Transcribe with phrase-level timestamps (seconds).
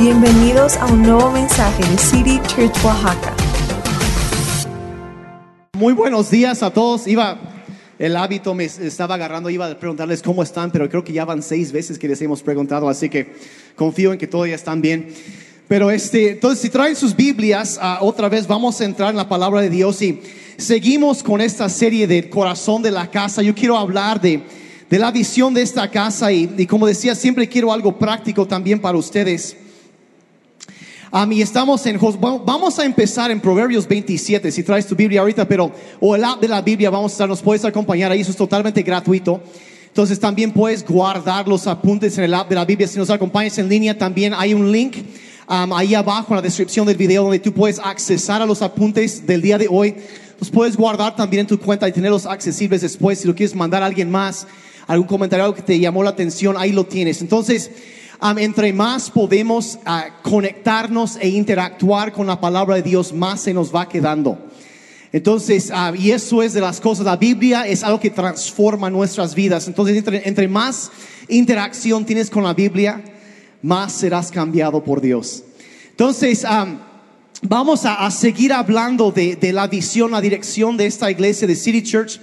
[0.00, 3.34] Bienvenidos a un nuevo mensaje de City Church Oaxaca.
[5.74, 7.06] Muy buenos días a todos.
[7.06, 7.38] Iba,
[7.98, 11.42] el hábito me estaba agarrando, iba a preguntarles cómo están, pero creo que ya van
[11.42, 13.34] seis veces que les hemos preguntado, así que
[13.76, 15.08] confío en que todavía están bien.
[15.68, 19.28] Pero este, entonces, si traen sus Biblias, ah, otra vez vamos a entrar en la
[19.28, 20.22] palabra de Dios y
[20.56, 23.42] seguimos con esta serie del corazón de la casa.
[23.42, 24.44] Yo quiero hablar de,
[24.88, 28.80] de la visión de esta casa y, y como decía, siempre quiero algo práctico también
[28.80, 29.58] para ustedes.
[31.12, 35.46] Um, y estamos en, vamos a empezar en Proverbios 27, si traes tu Biblia ahorita,
[35.48, 38.30] pero, o el app de la Biblia, vamos a estar, nos puedes acompañar ahí, eso
[38.30, 39.42] es totalmente gratuito.
[39.88, 42.86] Entonces también puedes guardar los apuntes en el app de la Biblia.
[42.86, 44.98] Si nos acompañas en línea, también hay un link
[45.48, 49.26] um, ahí abajo en la descripción del video donde tú puedes accesar a los apuntes
[49.26, 49.96] del día de hoy.
[50.38, 53.18] Los puedes guardar también en tu cuenta y tenerlos accesibles después.
[53.18, 54.46] Si lo quieres mandar a alguien más,
[54.86, 57.20] algún comentario que te llamó la atención, ahí lo tienes.
[57.20, 57.72] Entonces,
[58.38, 63.74] entre más podemos ah, conectarnos e interactuar con la palabra de Dios, más se nos
[63.74, 64.38] va quedando.
[65.12, 69.34] Entonces, ah, y eso es de las cosas, la Biblia es algo que transforma nuestras
[69.34, 69.66] vidas.
[69.66, 70.90] Entonces, entre, más
[71.28, 73.02] interacción tienes con la Biblia,
[73.62, 75.42] más serás cambiado por Dios.
[75.90, 76.44] Entonces,
[77.42, 82.20] vamos a, seguir hablando de, la visión, la dirección de esta iglesia de City Church,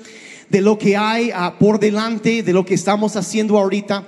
[0.50, 4.06] de lo que hay ah, por delante, de lo que estamos haciendo ahorita.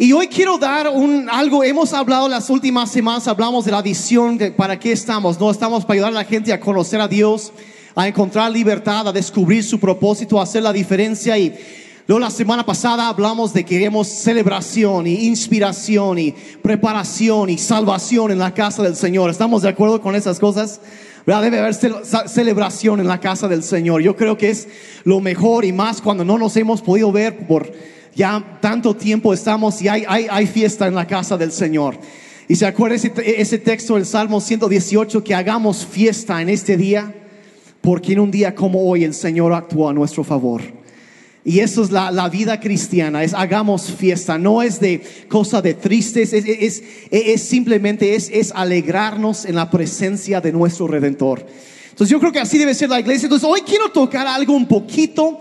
[0.00, 4.38] Y hoy quiero dar un algo, hemos hablado las últimas semanas, hablamos de la visión,
[4.38, 7.52] de para qué estamos, no estamos para ayudar a la gente a conocer a Dios,
[7.96, 11.52] a encontrar libertad, a descubrir su propósito, a hacer la diferencia y
[12.06, 16.30] luego la semana pasada hablamos de que queremos celebración y inspiración y
[16.62, 19.30] preparación y salvación en la casa del Señor.
[19.30, 20.80] ¿Estamos de acuerdo con esas cosas?
[21.26, 24.00] Debe haber celebración en la casa del Señor.
[24.00, 24.68] Yo creo que es
[25.02, 27.72] lo mejor y más cuando no nos hemos podido ver por
[28.18, 31.96] ya tanto tiempo estamos y hay, hay, fiesta en la casa del Señor.
[32.48, 37.14] Y se acuerda ese, ese texto del Salmo 118 que hagamos fiesta en este día,
[37.80, 40.62] porque en un día como hoy el Señor actuó a nuestro favor.
[41.44, 45.74] Y eso es la, la, vida cristiana, es hagamos fiesta, no es de cosa de
[45.74, 46.82] tristes, es, es,
[47.12, 51.46] es, simplemente es, es alegrarnos en la presencia de nuestro Redentor.
[51.90, 53.26] Entonces yo creo que así debe ser la iglesia.
[53.26, 55.40] Entonces hoy quiero tocar algo un poquito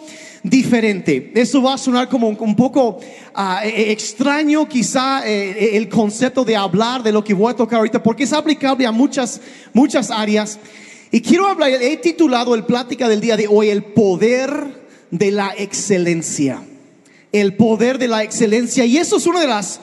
[0.49, 1.31] diferente.
[1.35, 2.99] Eso va a sonar como un, poco
[3.63, 7.79] e, extraño quizá eh, e, el concepto de hablar de lo que voy a tocar
[7.79, 9.41] ahorita, porque es aplicable a muchas,
[9.73, 10.59] muchas áreas.
[11.11, 15.53] Y quiero hablar, he titulado el plática del día de hoy, el poder de la
[15.57, 16.61] excelencia.
[17.31, 18.85] El poder de la excelencia.
[18.85, 19.79] Y eso es una de las...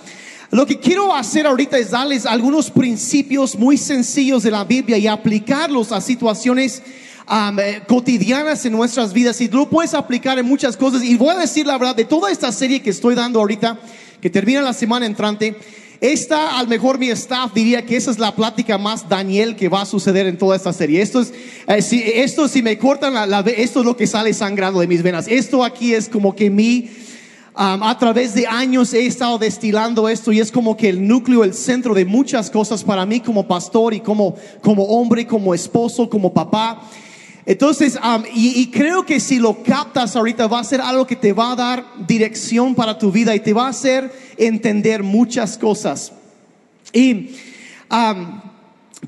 [0.50, 5.08] Lo que quiero hacer ahorita es darles algunos principios muy sencillos de la Biblia y
[5.08, 6.82] aplicarlos a situaciones
[7.26, 11.02] eh, cotidianas en nuestras vidas y lo puedes aplicar en muchas cosas.
[11.02, 13.78] Y voy a decir la verdad, de toda esta serie que estoy dando ahorita,
[14.20, 15.56] que termina la semana entrante,
[16.00, 19.82] esta, al mejor mi staff diría que esa es la plática más Daniel que va
[19.82, 21.00] a suceder en toda esta serie.
[21.00, 21.32] Esto es,
[21.66, 25.02] eh, si, esto si me cortan la, esto es lo que sale sangrado de mis
[25.02, 25.26] venas.
[25.28, 26.90] Esto aquí es como que mi,
[27.54, 31.54] a través de años he estado destilando esto y es como que el núcleo, el
[31.54, 36.34] centro de muchas cosas para mí como pastor y como, como hombre, como esposo, como
[36.34, 36.82] papá.
[37.46, 37.98] Entonces,
[38.34, 41.56] y, creo que si lo captas ahorita va a ser algo que te va a
[41.56, 46.12] dar dirección para tu vida y te va a hacer entender muchas cosas.
[46.92, 47.30] Y,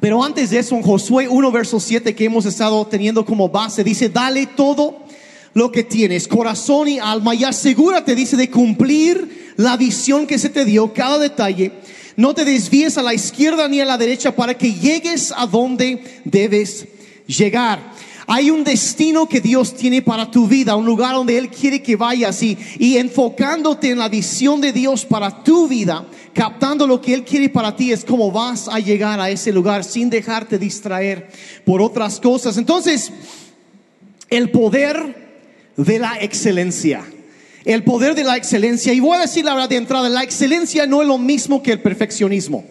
[0.00, 3.82] pero antes de eso, en Josué 1, verso 7 que hemos estado teniendo como base,
[3.82, 4.98] dice, dale todo
[5.54, 10.50] lo que tienes, corazón y alma, y asegúrate, dice, de cumplir la visión que se
[10.50, 11.72] te dio, cada detalle.
[12.16, 16.02] No te desvíes a la izquierda ni a la derecha para que llegues a donde
[16.24, 16.86] debes
[17.26, 17.95] llegar.
[18.28, 21.94] Hay un destino que Dios tiene para tu vida, un lugar donde Él quiere que
[21.94, 27.14] vayas y, y enfocándote en la visión de Dios para tu vida, captando lo que
[27.14, 31.28] Él quiere para ti, es como vas a llegar a ese lugar sin dejarte distraer
[31.64, 32.56] por otras cosas.
[32.56, 33.12] Entonces,
[34.28, 35.28] el poder
[35.76, 37.04] de la excelencia.
[37.64, 38.92] El poder de la excelencia.
[38.92, 41.72] Y voy a decir la verdad de entrada, la excelencia no es lo mismo que
[41.72, 42.64] el perfeccionismo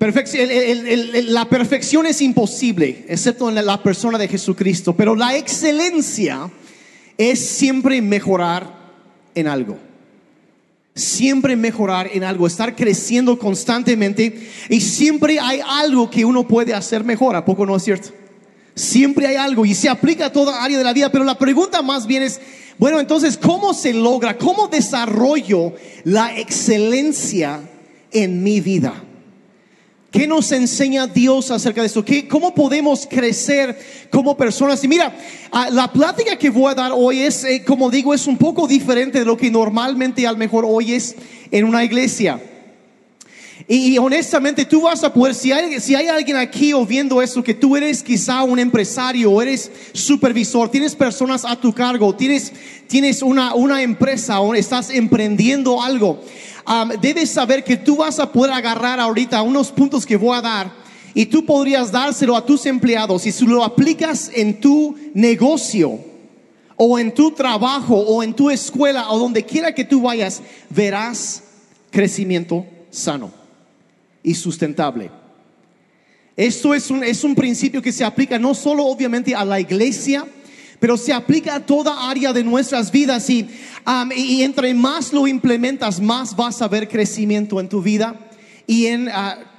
[0.00, 6.50] la perfección es imposible, excepto en la persona de Jesucristo, pero la excelencia
[7.18, 8.74] es siempre mejorar
[9.34, 9.76] en algo.
[10.94, 17.04] Siempre mejorar en algo, estar creciendo constantemente y siempre hay algo que uno puede hacer
[17.04, 18.08] mejor, ¿a poco no es cierto?
[18.74, 21.82] Siempre hay algo y se aplica a toda área de la vida, pero la pregunta
[21.82, 22.40] más bien es,
[22.78, 24.38] bueno, entonces, ¿cómo se logra?
[24.38, 25.74] ¿Cómo desarrollo
[26.04, 27.60] la excelencia
[28.10, 28.94] en mi vida?
[30.10, 32.04] ¿Qué nos enseña Dios acerca de esto?
[32.04, 33.78] ¿Qué, ¿Cómo podemos crecer
[34.10, 34.82] como personas?
[34.82, 35.16] Y mira,
[35.52, 38.66] ah, la plática que voy a dar hoy es, eh, como digo, es un poco
[38.66, 41.14] diferente de lo que normalmente a lo mejor hoy es
[41.52, 42.40] en una iglesia.
[43.68, 47.76] Y, honestamente tú vas a poder, si hay, alguien aquí o viendo esto, que tú
[47.76, 52.52] eres quizá un empresario o eres supervisor, tienes personas a tu cargo, tienes,
[52.88, 56.20] tienes una, una empresa o estás emprendiendo algo,
[57.00, 60.72] debes saber que tú vas a poder agarrar ahorita unos puntos que voy a dar
[61.14, 65.98] y tú podrías dárselo a tus empleados y si lo aplicas en tu negocio
[66.76, 71.42] o en tu trabajo o en tu escuela o donde quiera que tú vayas, verás
[71.90, 73.30] crecimiento sano
[74.22, 75.10] y sustentable.
[76.36, 80.26] Esto es un, es un principio que se aplica no solo obviamente a la iglesia,
[80.80, 83.48] pero se aplica a toda área de nuestras vidas y,
[83.86, 88.18] um, y, y entre más lo implementas, más vas a ver crecimiento en tu vida
[88.66, 89.10] y en uh,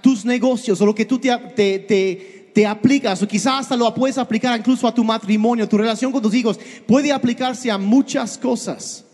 [0.01, 3.93] tus negocios o lo que tú te, te, te, te aplicas o quizás hasta lo
[3.93, 8.37] puedes aplicar incluso a tu matrimonio, tu relación con tus hijos, puede aplicarse a muchas
[8.37, 9.05] cosas.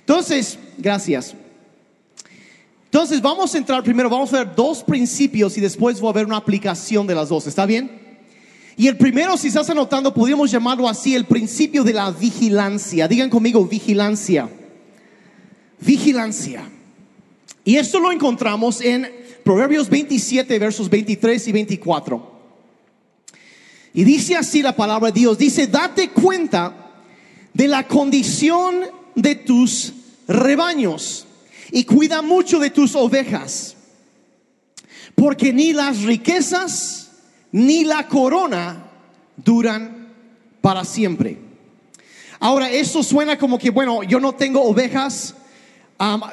[0.00, 1.34] Entonces, gracias.
[2.86, 6.26] Entonces vamos a entrar primero, vamos a ver dos principios y después voy a ver
[6.26, 8.05] una aplicación de las dos, ¿está bien?
[8.76, 13.08] Y el primero, si estás anotando, podríamos llamarlo así, el principio de la vigilancia.
[13.08, 14.50] Digan conmigo, vigilancia.
[15.80, 16.68] Vigilancia.
[17.64, 19.10] Y esto lo encontramos en
[19.42, 22.36] Proverbios 27, versos 23 y 24.
[23.94, 26.92] Y dice así la palabra de Dios, dice, date cuenta
[27.54, 28.82] de la condición
[29.14, 29.94] de tus
[30.28, 31.26] rebaños
[31.72, 33.74] y cuida mucho de tus ovejas,
[35.14, 37.05] porque ni las riquezas
[37.52, 38.90] ni la corona
[39.36, 40.08] duran
[40.60, 41.38] para siempre.
[42.38, 45.34] Ahora, eso suena como que, bueno, yo no tengo ovejas,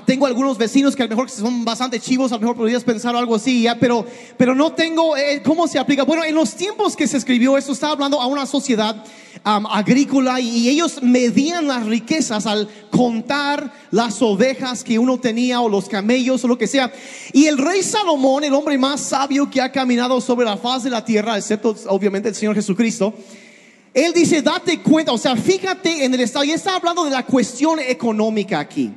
[0.06, 3.16] tengo algunos vecinos que a lo mejor son bastante chivos, a lo mejor podrías pensar
[3.16, 3.80] algo así, ¿ya?
[3.80, 4.06] Pero,
[4.38, 6.04] pero no tengo, eh, ¿cómo se aplica?
[6.04, 9.04] Bueno, en los tiempos que se escribió esto, estaba hablando a una sociedad
[9.46, 15.70] um, agrícola y, ellos medían las riquezas al contar las ovejas que uno tenía o
[15.70, 16.92] los camellos o lo que sea.
[17.32, 20.90] Y el rey Salomón, el hombre más sabio que ha caminado sobre la faz de
[20.90, 23.14] la tierra, excepto obviamente el Señor Jesucristo,
[23.94, 27.26] él dice, date cuenta, o sea, fíjate en el estado, y está hablando de la
[27.26, 28.92] cuestión económica aquí.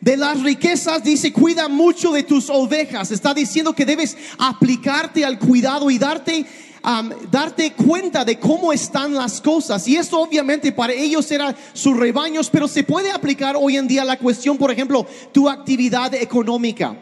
[0.00, 3.10] De las riquezas dice, cuida mucho de tus ovejas.
[3.10, 6.46] Está diciendo que debes aplicarte al cuidado y darte,
[6.88, 9.86] um, darte cuenta de cómo están las cosas.
[9.86, 14.04] Y esto obviamente para ellos eran sus rebaños, pero se puede aplicar hoy en día
[14.04, 16.96] la cuestión, por ejemplo, tu actividad económica.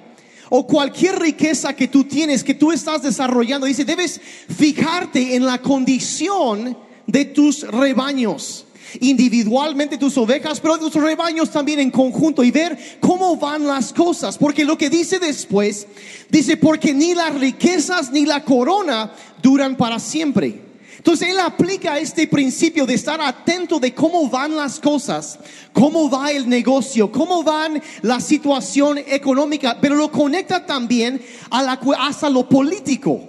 [0.48, 3.66] O cualquier riqueza que tú tienes, que tú estás desarrollando.
[3.66, 4.20] Dice, debes
[4.56, 8.65] fijarte en la condición de tus rebaños
[9.00, 14.38] individualmente tus ovejas, pero tus rebaños también en conjunto y ver cómo van las cosas.
[14.38, 15.86] Porque lo que dice después,
[16.28, 19.12] dice, porque ni las riquezas ni la corona
[19.42, 20.66] duran para siempre.
[21.06, 25.38] Entonces él aplica este principio de estar atento de cómo van las cosas,
[25.72, 31.80] cómo va el negocio, cómo van la situación económica, pero lo conecta también a la,
[32.00, 33.20] hasta lo político.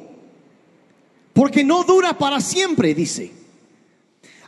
[1.34, 3.31] Porque no dura para siempre, dice.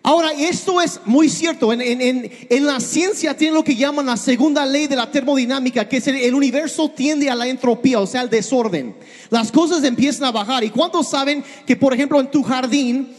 [0.02, 1.74] Ahora, esto es muy cierto.
[1.74, 6.08] En, la ciencia tiene lo que llaman la segunda ley de la termodinámica, que es
[6.08, 8.96] el, el, universo tiende a la entropía, o sea, al desorden.
[9.30, 10.64] Las cosas empiezan a bajar.
[10.64, 13.14] ¿Y cuántos saben que, por ejemplo, en tu jardín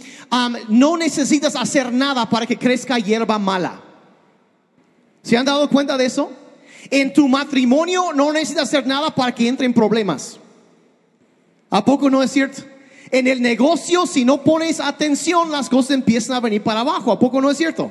[0.68, 3.82] no necesitas hacer nada para que crezca hierba mala?
[5.22, 6.32] ¿Se han dado cuenta de eso?
[6.90, 10.38] En tu matrimonio no necesitas hacer nada para que entren problemas.
[11.68, 12.62] ¿A poco no es cierto?
[13.10, 17.10] En el negocio, si no pones atención, las cosas empiezan a venir para abajo.
[17.10, 17.90] ¿A poco no es cierto?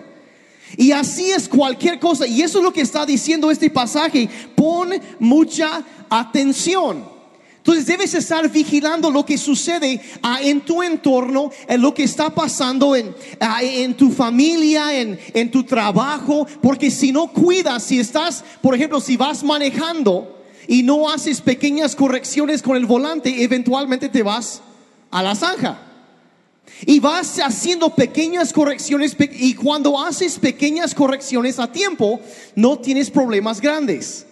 [0.78, 2.26] Y así es cualquier cosa.
[2.26, 4.30] Y eso es lo que está diciendo este pasaje.
[4.56, 7.04] Pon mucha atención.
[7.58, 12.30] Entonces debes estar vigilando lo que sucede uh, en tu entorno, en lo que está
[12.30, 13.14] pasando en, uh,
[13.62, 19.02] en tu familia, en, en tu trabajo, porque si no cuidas, si estás, por ejemplo,
[19.02, 24.62] si vas manejando y no haces pequeñas correcciones con el volante, eventualmente te vas
[25.12, 25.80] a la zanja.
[26.86, 32.20] Y vas haciendo pequeñas correcciones y cuando haces pequeñas correcciones a tiempo,
[32.56, 34.26] no tienes problemas grandes.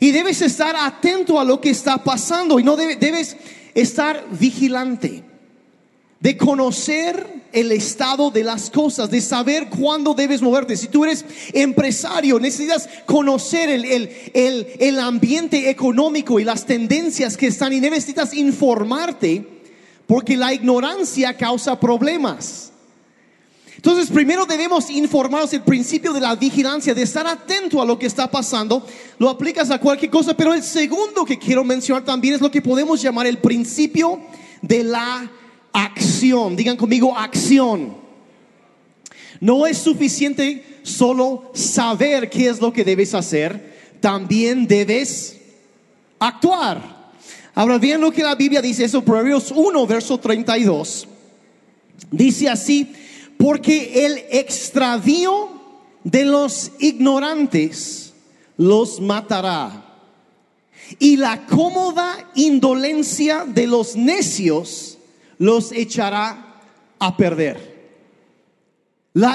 [0.00, 3.36] Y debes estar atento a lo que está pasando y no debe, debes
[3.74, 5.24] estar vigilante
[6.22, 10.76] de conocer el estado de las cosas, de saber cuándo debes moverte.
[10.76, 17.36] Si tú eres empresario, necesitas conocer el, el, el, el, ambiente económico y las tendencias
[17.36, 19.44] que están y necesitas informarte
[20.06, 22.70] porque la ignorancia causa problemas.
[23.74, 28.06] Entonces, primero debemos informarnos el principio de la vigilancia, de estar atento a lo que
[28.06, 28.86] está pasando.
[29.18, 32.62] Lo aplicas a cualquier cosa, pero el segundo que quiero mencionar también es lo que
[32.62, 34.20] podemos llamar el principio
[34.60, 35.28] de la
[35.72, 36.56] acción.
[36.56, 37.96] Digan conmigo acción.
[39.40, 45.38] No es suficiente solo saber qué es lo que debes hacer, también debes
[46.18, 47.10] actuar.
[47.54, 51.08] Ahora bien lo que la Biblia dice, eso Proverbios 1, verso 32.
[52.10, 52.92] Dice así,
[53.36, 55.50] porque el extravío
[56.04, 58.12] de los ignorantes
[58.56, 59.86] los matará.
[60.98, 64.91] Y la cómoda indolencia de los necios
[65.42, 66.60] los echará
[67.00, 67.72] a perder.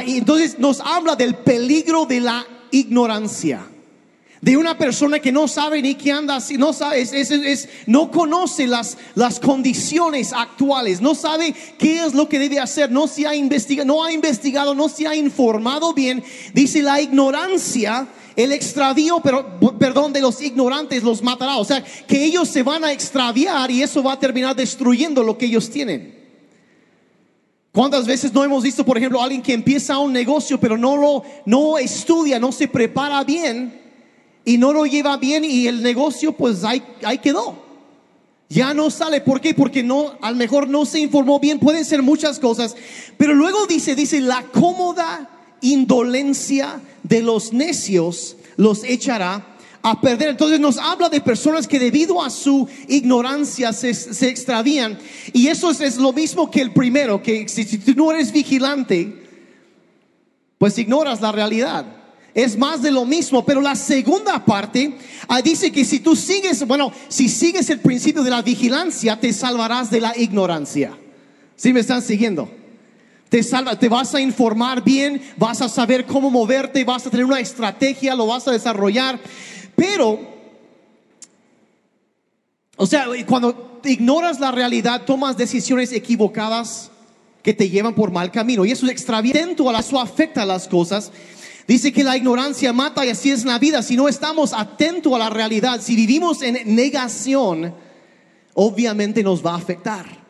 [0.05, 3.67] Entonces nos habla del peligro de la ignorancia.
[4.41, 8.97] De una persona que no sabe ni qué anda, no sabe, es, no conoce las,
[9.15, 13.87] las condiciones actuales, no sabe qué es lo que debe hacer, no se ha investigado,
[13.87, 16.23] no ha investigado, no se ha informado bien.
[16.53, 21.57] Dice la ignorancia, el extravío, pero perdón, de los ignorantes los matará.
[21.57, 25.35] O sea, que ellos se van a extraviar y eso va a terminar destruyendo lo
[25.35, 26.15] que ellos tienen.
[27.71, 31.23] ¿Cuántas veces no hemos visto, por ejemplo, alguien que empieza un negocio pero no lo
[31.45, 33.86] no estudia, no se prepara bien
[34.47, 37.65] y no lo lleva bien y el negocio pues ahí, ahí quedó?
[38.47, 39.53] Ya no sale, ¿por qué?
[39.53, 42.73] Porque no, a lo mejor no se informó bien, pueden ser muchas cosas,
[43.17, 50.29] pero luego dice, dice, la cómoda indolencia de los necios los echará a perder.
[50.29, 53.89] Entonces nos habla de personas que debido a su ignorancia se,
[54.29, 54.97] extravían.
[55.33, 59.25] Y eso es, lo mismo que el primero, que si, tú no eres vigilante,
[60.57, 61.96] pues ignoras la realidad.
[62.37, 64.95] Es más de lo mismo, pero la segunda parte
[65.27, 69.33] ah, dice que si tú sigues, bueno, si sigues el principio de la vigilancia, te
[69.33, 70.95] salvarás de la ignorancia.
[71.55, 72.47] ¿Sí me están siguiendo?
[73.29, 77.25] Te salva, te vas a informar bien, vas a saber cómo moverte, vas a tener
[77.25, 79.19] una estrategia, lo vas a desarrollar.
[79.75, 80.19] Pero,
[82.75, 86.91] o sea, cuando ignoras la realidad, tomas decisiones equivocadas
[87.41, 88.63] que te llevan por mal camino.
[88.63, 91.11] Y eso es extraviento, eso afecta a las cosas.
[91.67, 93.83] Dice que la ignorancia mata y así es la vida.
[93.83, 97.75] Si no estamos atentos a la realidad, si vivimos en negación,
[98.53, 100.27] obviamente nos va a afectar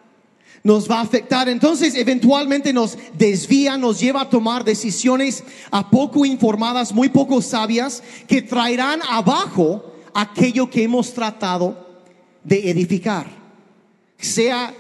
[0.68, 1.48] nos va a afectar.
[1.48, 8.04] Entonces, eventualmente nos desvía, nos lleva a tomar decisiones a poco informadas, muy poco sabias,
[8.28, 11.88] que traerán abajo aquello que hemos tratado
[12.44, 13.28] de edificar.
[14.18, 14.74] Sea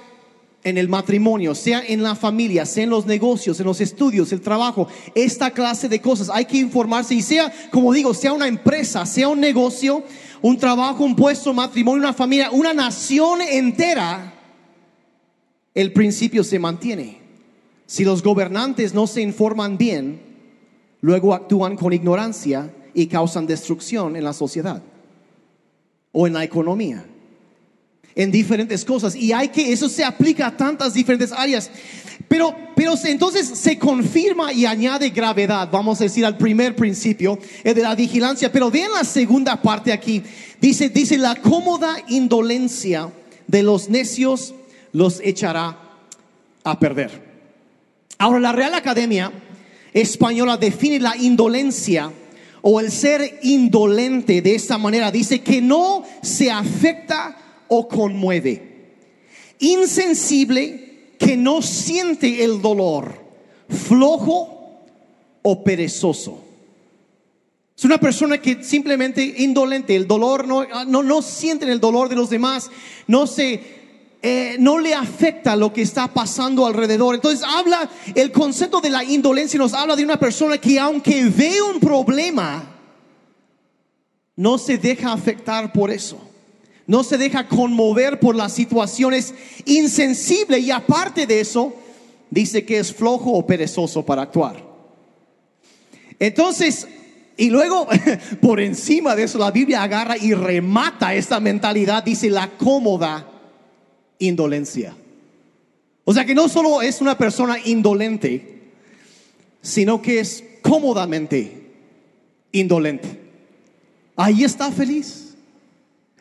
[0.67, 4.41] en el matrimonio, sea en la familia, sea en los negocios, en los estudios, el
[4.41, 6.29] trabajo, esta clase de cosas.
[6.29, 10.03] Hay que informarse y sea, como digo, sea una empresa, sea un negocio,
[10.41, 14.33] un trabajo, un puesto, matrimonio, una familia, una nación entera
[15.77, 17.19] el principio se mantiene.
[17.85, 20.19] Si los gobernantes no se informan bien,
[21.01, 24.81] luego actúan con ignorancia y causan destrucción en la sociedad
[26.11, 27.05] o en la economía,
[28.17, 29.15] en diferentes cosas.
[29.15, 31.69] Y hay que, eso se aplica a tantas diferentes áreas.
[32.27, 37.75] Pero, pero entonces se confirma y añade gravedad, vamos a decir, al primer principio de
[37.75, 38.51] la vigilancia.
[38.51, 40.23] Pero vean la segunda parte aquí.
[40.59, 43.09] Dice, dice la cómoda indolencia
[43.45, 44.55] de los necios
[44.91, 45.77] los echará
[46.63, 47.27] a perder.
[48.17, 49.31] Ahora, la Real Academia
[49.93, 52.11] Española define la indolencia
[52.63, 55.11] o el ser indolente de esta manera.
[55.11, 58.95] Dice que no se afecta o conmueve.
[59.59, 63.25] Insensible que no siente el dolor.
[63.69, 64.83] Flojo
[65.41, 66.43] o perezoso.
[67.77, 72.15] Es una persona que simplemente indolente, el dolor no, no, no sienten el dolor de
[72.15, 72.71] los demás,
[73.05, 73.77] no se
[74.23, 77.13] eh, no le afecta lo que está pasando alrededor.
[77.13, 81.61] Entonces habla, el concepto de la indolencia nos habla de una persona que aunque ve
[81.61, 82.63] un problema,
[84.35, 86.26] no se deja afectar por eso.
[86.87, 89.33] No se deja conmover por las situaciones
[89.65, 91.75] insensible y aparte de eso,
[92.29, 94.65] dice que es flojo o perezoso para actuar.
[96.17, 96.87] Entonces,
[97.35, 97.87] y luego,
[98.41, 103.29] por encima de eso, la Biblia agarra y remata esta mentalidad, dice la cómoda
[104.19, 104.95] indolencia.
[106.05, 108.71] O sea que no solo es una persona indolente,
[109.61, 111.67] sino que es cómodamente
[112.53, 113.09] indolente.
[114.15, 115.26] Ahí está feliz,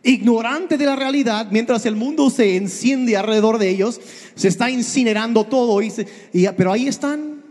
[0.07, 4.01] ignorante de la realidad, mientras el mundo se enciende alrededor de ellos,
[4.35, 5.81] se está incinerando todo,
[6.57, 7.43] pero ahí están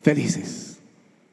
[0.00, 0.78] felices,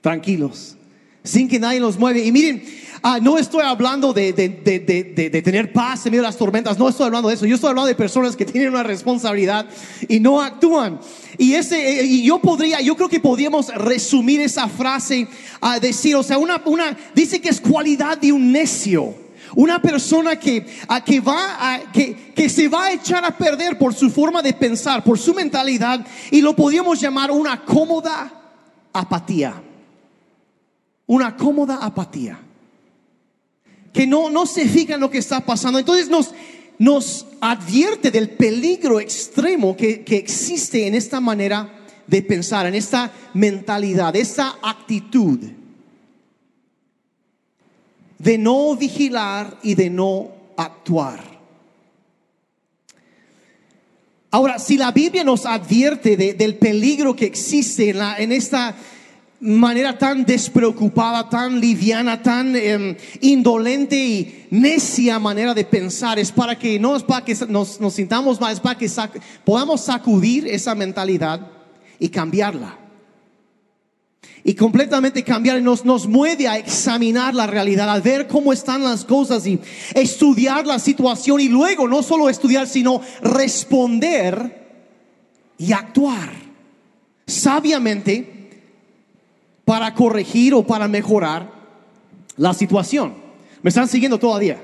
[0.01, 0.77] tranquilos,
[1.23, 2.25] sin que nadie los mueve.
[2.25, 2.63] Y miren,
[3.03, 7.29] Ah, no estoy hablando de, tener paz en medio de las tormentas, no estoy hablando
[7.29, 7.47] de eso.
[7.47, 9.65] Yo estoy hablando de personas que tienen una responsabilidad
[10.07, 10.99] y no actúan.
[11.39, 15.27] Y ese, eh, yo podría, yo creo que podríamos resumir esa frase
[15.61, 19.15] a decir, o sea, una, una, dice que es cualidad de un necio.
[19.55, 20.65] Una persona que,
[21.05, 25.03] que, va que, que se va a echar a perder por su forma de pensar,
[25.03, 28.31] por su mentalidad, y lo podríamos llamar una cómoda
[28.93, 29.61] apatía.
[31.07, 32.39] Una cómoda apatía
[33.93, 35.79] que no, no se fija en lo que está pasando.
[35.79, 36.33] Entonces nos,
[36.77, 43.11] nos advierte del peligro extremo que, que existe en esta manera de pensar, en esta
[43.33, 45.39] mentalidad, esta actitud
[48.21, 51.19] de no vigilar y de no actuar.
[54.29, 58.75] Ahora, si la Biblia nos advierte de- del peligro que existe en, esta
[59.41, 66.57] manera tan despreocupada, tan liviana, tan em, indolente y necia manera de pensar, es para
[66.57, 68.87] que no es para que nos, sintamos mal, es para que
[69.43, 71.47] podamos sacudir esa mentalidad
[71.99, 72.80] y cambiarla
[74.43, 79.05] y completamente cambiar nos, nos mueve a examinar la realidad, a ver cómo están las
[79.05, 79.59] cosas y
[79.93, 84.59] estudiar la situación y luego no solo estudiar, sino responder
[85.57, 86.29] y actuar
[87.27, 88.49] sabiamente
[89.65, 91.51] para corregir o para mejorar
[92.37, 93.13] la situación.
[93.61, 94.59] ¿Me están siguiendo todavía?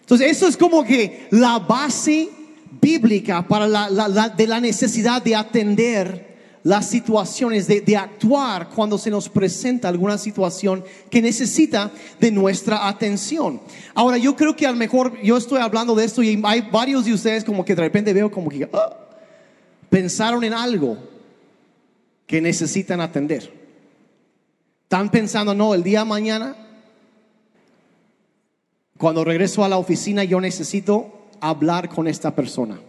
[0.00, 2.28] Entonces, eso es como que la base
[2.80, 6.25] bíblica para la- de la necesidad de atender
[6.66, 12.88] las situaciones, de, de actuar cuando se nos presenta alguna situación que necesita de nuestra
[12.88, 13.60] atención.
[13.94, 17.04] Ahora, yo creo que a lo mejor yo estoy hablando de esto y hay varios
[17.04, 18.96] de ustedes como que de repente veo como que ah,
[19.88, 20.98] pensaron en algo
[22.26, 23.52] que necesitan atender.
[24.82, 26.56] Están pensando, no, el día de mañana
[28.98, 32.80] cuando regreso a la oficina yo necesito hablar con esta persona.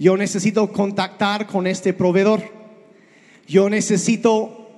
[0.00, 2.40] Yo necesito contactar con este proveedor.
[3.46, 4.70] Yo necesito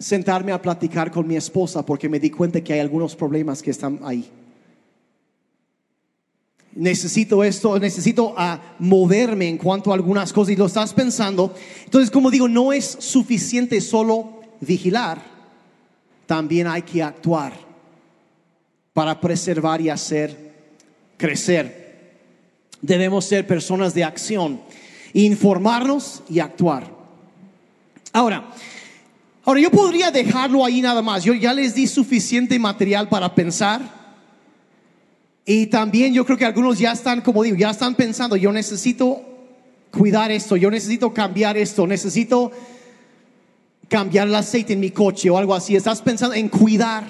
[0.00, 3.70] sentarme a platicar con mi esposa porque me di cuenta que hay algunos problemas que
[3.70, 4.28] están ahí.
[6.74, 11.54] Necesito esto, necesito ah, moverme en cuanto a algunas cosas y lo estás pensando.
[11.84, 15.22] Entonces, como digo, no es suficiente solo vigilar,
[16.26, 17.52] también hay que actuar
[18.92, 20.52] para preservar y hacer
[21.16, 21.81] crecer.
[22.82, 24.60] Debemos ser personas de acción,
[25.14, 26.90] informarnos y actuar.
[28.12, 28.50] Ahora,
[29.44, 31.24] ahora yo podría dejarlo ahí nada más.
[31.24, 33.80] Yo ya les di suficiente material para pensar.
[35.44, 39.22] Y también yo creo que algunos ya están, como digo, ya están pensando, yo necesito
[39.90, 42.52] cuidar esto, yo necesito cambiar esto, necesito
[43.88, 45.76] cambiar el aceite en mi coche o algo así.
[45.76, 47.04] Estás pensando en cuidar,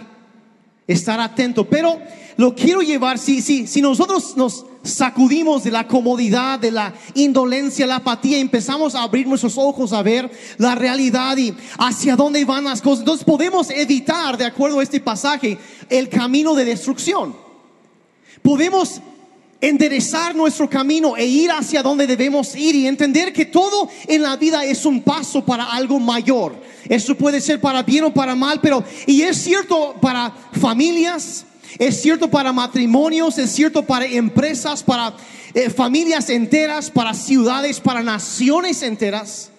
[0.87, 1.69] estar atento.
[1.69, 2.01] Pero
[2.37, 7.87] lo quiero llevar, si, si, si nosotros nos sacudimos de la comodidad, de la indolencia,
[7.87, 12.65] la apatía, empezamos a abrir nuestros ojos a ver la realidad y hacia dónde van
[12.65, 17.37] las cosas, entonces podemos evitar, de acuerdo a este pasaje, el camino de destrucción.
[18.43, 19.01] Podemos
[19.63, 24.37] enderezar nuestro camino e ir hacia donde debemos ir y entender que todo en la
[24.37, 26.57] vida es un paso para algo mayor.
[26.89, 31.47] Eso puede ser para bien o para mal, pero y es cierto para familias,
[31.79, 35.15] es cierto para matrimonios, es cierto para empresas, para
[35.55, 39.51] eh, familias enteras, para ciudades, para naciones enteras.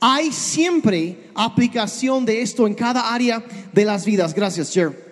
[0.00, 4.32] Hay siempre aplicación de esto en cada área de las vidas.
[4.32, 5.07] Gracias, Jer.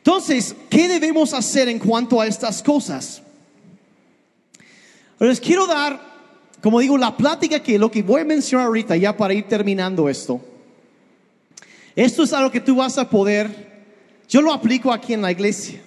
[0.00, 3.20] Entonces, ¿qué debemos hacer en cuanto a estas cosas?
[5.18, 6.00] Les quiero dar,
[6.62, 10.08] como digo, la plática que lo que voy a mencionar ahorita, ya para ir terminando
[10.08, 10.40] esto.
[11.94, 13.84] Esto es algo que tú vas a poder,
[14.26, 15.82] yo lo aplico aquí en la iglesia,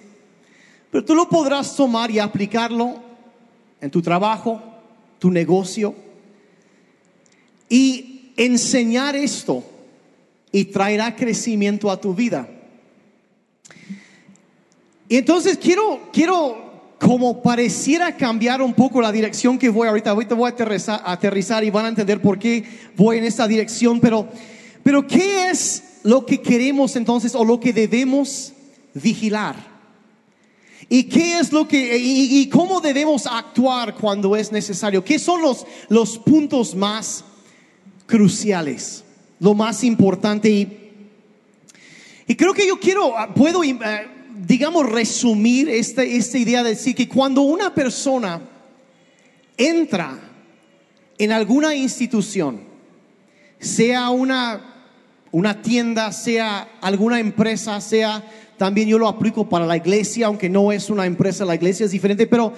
[0.92, 3.02] pero tú lo podrás tomar y aplicarlo
[3.80, 4.62] en tu trabajo,
[5.18, 5.92] tu negocio,
[7.68, 9.64] y enseñar esto
[10.52, 12.48] y traerá crecimiento a tu vida.
[15.18, 16.64] Entonces quiero, quiero
[16.98, 20.10] como pareciera cambiar un poco la dirección que voy ahorita.
[20.10, 22.64] Ahorita voy a aterrizar, aterrizar y van a entender por qué
[22.96, 24.00] voy en esta dirección.
[24.00, 24.28] Pero,
[24.82, 28.52] pero ¿qué es lo que queremos entonces o lo que debemos
[28.94, 29.74] vigilar?
[30.88, 35.04] ¿Y qué es lo que y, cómo debemos actuar cuando es necesario?
[35.04, 37.24] ¿Qué son los, los puntos más
[38.06, 39.04] cruciales?
[39.40, 41.06] Lo más importante y,
[42.26, 43.74] y creo que yo quiero, puedo, eh,
[44.46, 48.42] digamos, resumir esta, idea de decir que cuando una persona
[49.56, 50.18] entra
[51.18, 52.60] en alguna institución,
[53.58, 54.86] sea una,
[55.30, 58.24] una tienda, sea alguna empresa, sea
[58.58, 61.92] también yo lo aplico para la iglesia, aunque no es una empresa, la iglesia es
[61.92, 62.52] diferente, pero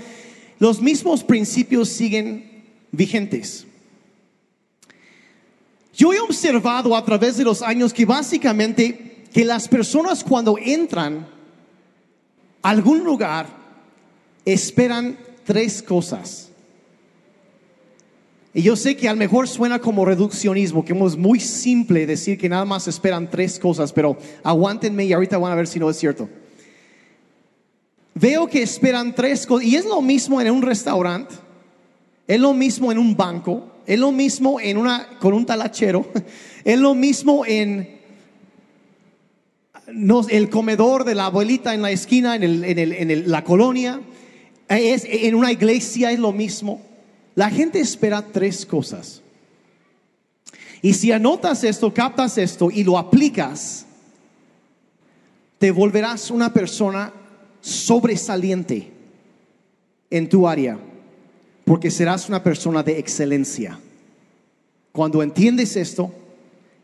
[0.59, 3.67] los mismos principios siguen vigentes.
[5.95, 11.36] Yo he observado a través de los años que básicamente que las personas cuando entran
[12.67, 13.47] algún lugar
[14.45, 16.49] esperan tres cosas.
[18.53, 22.37] Y yo sé que a lo mejor suena como reduccionismo, que es muy simple decir
[22.37, 25.89] que nada más esperan tres cosas, pero aguántenme y ahorita van a ver si no
[25.89, 26.29] es cierto.
[28.15, 29.67] veo que esperan tres cosas.
[29.67, 31.37] Y es lo mismo en un restaurante,
[32.27, 36.05] es lo mismo en un banco, es lo mismo en una, con un talachero,
[36.65, 37.96] es lo mismo en
[39.87, 44.01] el comedor de la abuelita en la esquina, en, la colonia,
[44.69, 46.81] es, en una iglesia es lo mismo.
[47.35, 49.23] La gente espera tres cosas.
[50.83, 53.87] Y si anotas esto, captas esto y lo aplicas,
[55.59, 57.13] te volverás una persona
[57.61, 58.93] sobresaliente
[60.11, 60.79] en tu área,
[61.65, 63.79] porque serás una persona de excelencia.
[64.93, 66.13] Cuando entiendes esto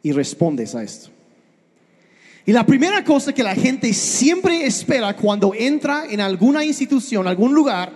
[0.03, 1.11] y respondes a esto.
[2.45, 7.55] Y la primera cosa que la gente siempre espera cuando entra en alguna institución, algún
[7.55, 7.93] lugar,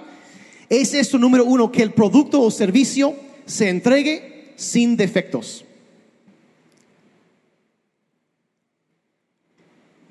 [0.69, 5.65] es esto número uno, que el producto o servicio se entregue sin defectos.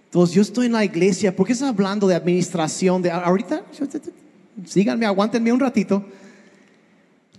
[0.06, 3.02] Entonces yo estoy en la iglesia, ¿por qué estás hablando de administración?
[3.02, 3.66] De, ahorita,
[4.66, 6.06] síganme, aguántenme un ratito.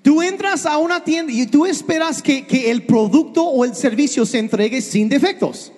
[0.02, 4.24] Tú entras a una tienda y tú esperas que, que el producto o el servicio
[4.24, 5.72] se entregue sin defectos.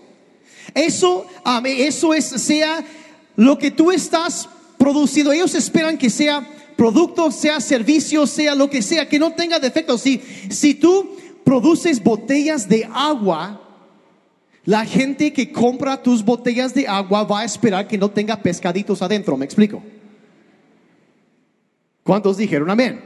[0.74, 1.26] Eso,
[1.64, 2.85] eso es, sea
[3.37, 5.33] lo que tú estás produciendo.
[5.33, 10.00] Ellos esperan que sea producto, sea servicio, sea lo que sea, que no tenga defectos.
[10.02, 13.62] Si, si tú produces botellas de agua,
[14.64, 19.02] la gente que compra tus botellas de agua va a esperar que no tenga pescaditos
[19.02, 19.37] adentro.
[19.37, 19.83] ¿Me explico?
[22.04, 23.00] ¿Cuántos dijeron amén?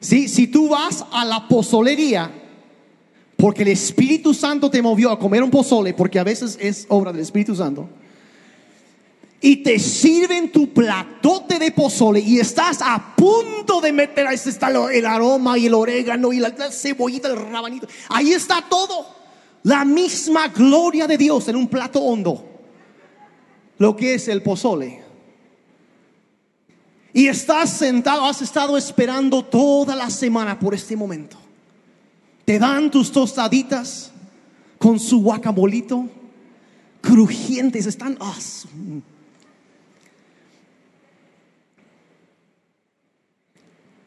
[0.00, 2.30] Si, si tú vas a la pozolería,
[3.38, 7.12] porque el Espíritu Santo te movió a comer un pozole, porque a veces es obra
[7.12, 7.88] del Espíritu Santo.
[9.40, 14.70] Y te sirven tu platote de pozole y estás a punto de meter, ahí está
[14.92, 17.86] el aroma y el orégano y la, cebollita, el rabanito.
[18.08, 19.06] Ahí está todo.
[19.62, 22.44] La misma gloria de Dios en un plato hondo.
[23.78, 25.00] Lo que es el pozole.
[27.12, 31.38] Y estás sentado, has estado esperando toda la semana por este momento
[32.48, 34.10] te dan tus tostaditas
[34.78, 36.08] con su guacamolito,
[37.02, 38.16] crujientes, están...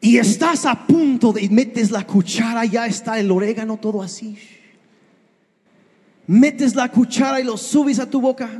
[0.00, 4.36] Y estás a punto de metes la cuchara, ya está el orégano todo así.
[6.26, 8.50] Metes la cuchara y lo subes a tu boca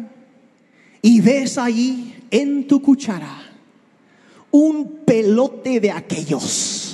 [1.03, 3.37] y ves ahí en tu cuchara
[4.53, 6.92] un pelote de aquellos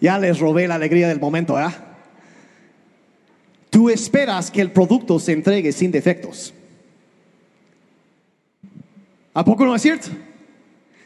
[0.00, 1.68] Ya les robé la alegría del momento, ¿eh?
[3.70, 6.54] Tú esperas que el producto se entregue sin defectos.
[9.34, 10.08] ¿A poco no es cierto?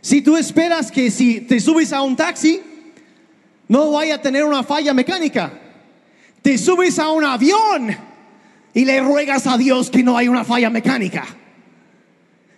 [0.00, 2.60] Si tú esperas que si te subes a un taxi,
[3.68, 5.52] no vaya a tener una falla mecánica.
[6.40, 7.96] Te subes a un avión
[8.74, 11.24] y le ruegas a Dios que no haya una falla mecánica.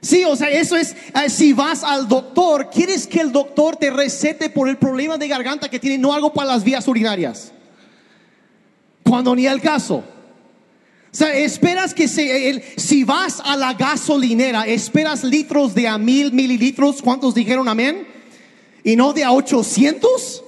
[0.05, 3.89] Sí, o sea, eso es, eh, si vas al doctor, quieres que el doctor te
[3.89, 7.53] recete por el problema de garganta que tiene, no algo para las vías urinarias.
[9.03, 9.97] Cuando ni el caso.
[9.97, 16.33] O sea, esperas que se, si vas a la gasolinera, esperas litros de a mil
[16.33, 18.07] mililitros, ¿cuántos dijeron amén?
[18.83, 20.45] Y no de a 800,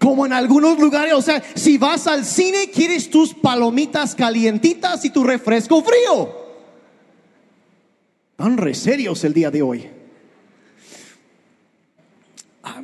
[0.00, 1.14] como en algunos lugares.
[1.14, 6.43] O sea, si vas al cine, quieres tus palomitas calientitas y tu refresco frío.
[8.36, 9.88] Están re serios el día de hoy.
[12.64, 12.82] Ah,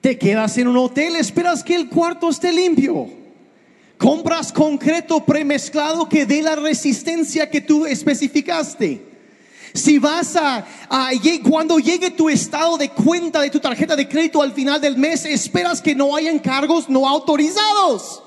[0.00, 3.06] te quedas en un hotel, esperas que el cuarto esté limpio.
[3.98, 9.06] Compras concreto premezclado que dé la resistencia que tú especificaste.
[9.74, 11.10] Si vas a, a,
[11.46, 15.26] cuando llegue tu estado de cuenta de tu tarjeta de crédito al final del mes,
[15.26, 18.22] esperas que no hayan cargos no autorizados.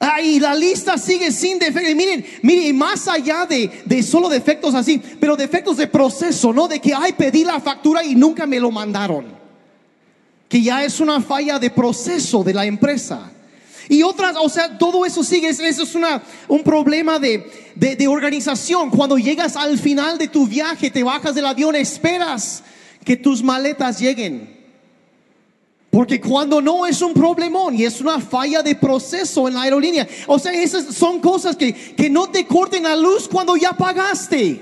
[0.00, 1.94] Ah, y la lista sigue sin defectos.
[1.94, 6.68] Miren, miren, más allá de, de, solo defectos así, pero defectos de proceso, ¿no?
[6.68, 9.26] De que, ay, pedí la factura y nunca me lo mandaron.
[10.48, 13.32] Que ya es una falla de proceso de la empresa.
[13.88, 18.06] Y otras, o sea, todo eso sigue, eso es una, un problema de, de, de
[18.06, 18.90] organización.
[18.90, 22.62] Cuando llegas al final de tu viaje, te bajas del avión, esperas
[23.04, 24.57] que tus maletas lleguen.
[25.90, 30.06] Porque cuando no es un problemón y es una falla de proceso en la aerolínea.
[30.26, 34.60] O sea, esas son cosas que, que no te corten la luz cuando ya pagaste.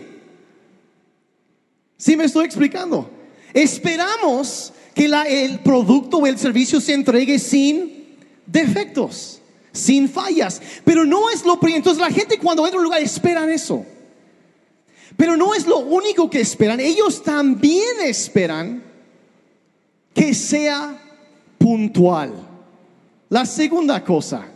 [1.96, 3.10] ¿Sí me estoy explicando?
[3.52, 9.40] Esperamos que la, el producto o el servicio se entregue sin defectos,
[9.72, 10.62] sin fallas.
[10.84, 11.78] Pero no es lo primero.
[11.78, 13.84] Entonces la gente cuando entra a un lugar esperan eso.
[15.16, 16.78] Pero no es lo único que esperan.
[16.78, 18.84] Ellos también esperan
[20.14, 21.02] que sea
[21.58, 22.32] puntual.
[23.28, 24.46] La segunda cosa,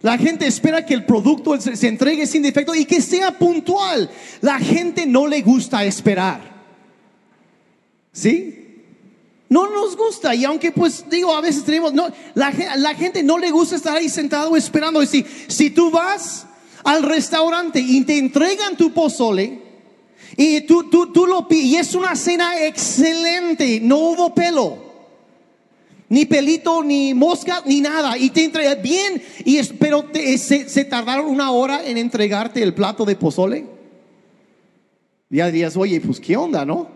[0.00, 4.08] La gente espera que el producto se, entregue sin defecto y que sea puntual.
[4.40, 6.40] La gente no le gusta esperar.
[8.12, 8.84] ¿Sí?
[9.48, 13.38] No nos gusta y aunque pues digo, a veces tenemos, no, la, la gente no
[13.38, 15.04] le gusta estar ahí sentado esperando.
[15.04, 16.46] Si, si tú vas
[16.84, 19.62] al restaurante y te entregan tu pozole
[20.36, 24.87] y tú, tú, tú lo y es una cena excelente, no hubo pelo.
[26.10, 28.16] Ni pelito, ni mosca, ni nada.
[28.16, 29.22] Y te entrega bien.
[29.44, 30.06] Y es- pero
[30.38, 33.66] se tardaron una hora en entregarte el plato de pozole.
[35.30, 36.88] Ya dirías, oye, pues qué onda, ¿no?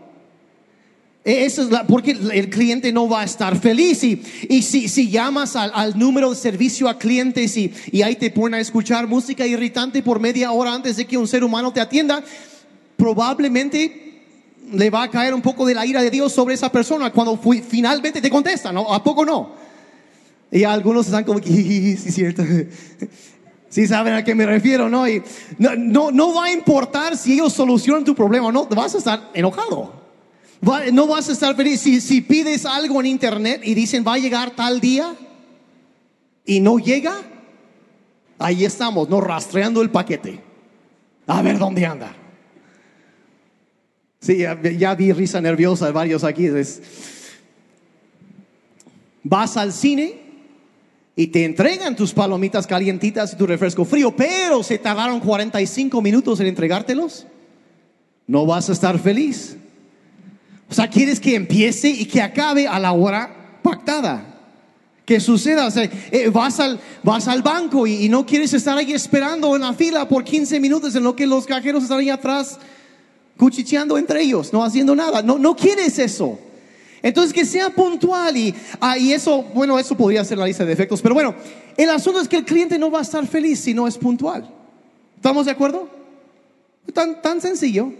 [1.25, 4.03] E- Eso es la, porque el cliente no va a estar feliz.
[4.03, 8.17] Y, y si, si llamas al, al número de servicio a clientes y, y ahí
[8.17, 11.71] te ponen a escuchar música irritante por media hora antes de que un ser humano
[11.73, 12.25] te atienda,
[12.97, 14.12] probablemente
[14.73, 17.39] le va a caer un poco de la ira de Dios sobre esa persona cuando
[17.69, 18.93] finalmente te contesta, ¿no?
[18.93, 19.53] ¿A poco no?
[20.51, 22.43] Y algunos están como sí, cierto.
[23.69, 25.09] Sí saben a qué me refiero, ¿no?
[25.09, 25.23] Y
[25.57, 29.31] no, no, va a importar si ellos solucionan tu problema o no, vas a estar
[29.33, 29.95] enojado.
[30.93, 31.81] No vas a estar feliz.
[31.81, 35.15] Si, si pides algo en internet y dicen va a llegar tal día
[36.45, 37.15] y no llega,
[38.39, 39.23] ahí estamos, ¿no?
[39.23, 40.39] Rastreando el paquete.
[41.27, 42.15] A ver dónde anda.
[44.23, 44.39] Sí,
[44.79, 46.49] ya, vi risa nerviosa de varios aquí.
[49.25, 50.21] Vas al cine
[51.17, 56.39] y te entregan tus palomitas calientitas y tu refresco frío, pero se tardaron 45 minutos
[56.39, 57.27] en entregártelos.
[58.29, 59.57] No vas a estar feliz.
[60.71, 64.29] O sea, quieres que empiece y que acabe a la hora pactada.
[65.05, 68.79] Que suceda, o sea, eh, vas, al, vas al banco y, y no quieres estar
[68.79, 72.09] ahí esperando en la fila por 15 minutos en lo que los cajeros están ahí
[72.09, 72.61] atrás
[73.43, 75.21] cuchicheando entre ellos, no haciendo nada.
[75.21, 76.39] No, no quieres eso.
[77.03, 81.03] Entonces que sea puntual y, ah, eso, bueno, eso podría ser la lista de defectos.
[81.03, 81.35] Pero bueno,
[81.77, 84.49] el asunto es que el cliente no va a estar feliz si no es puntual.
[85.17, 85.89] ¿Estamos de acuerdo?
[86.95, 87.93] Tan, tan sencillo.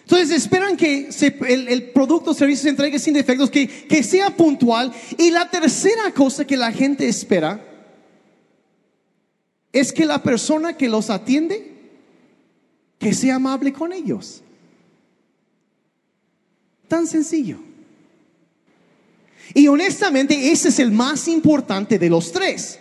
[0.00, 1.10] Entonces esperan que
[1.48, 4.92] el producto o servicio se entregue sin defectos, que, que sea puntual.
[5.16, 7.64] Y la tercera cosa que la gente espera
[9.72, 11.72] es que la persona que los atiende,
[12.98, 14.42] que sea amable con ellos.
[16.88, 17.58] Tan sencillo.
[19.54, 22.78] Y honestamente ese es el más importante de los tres.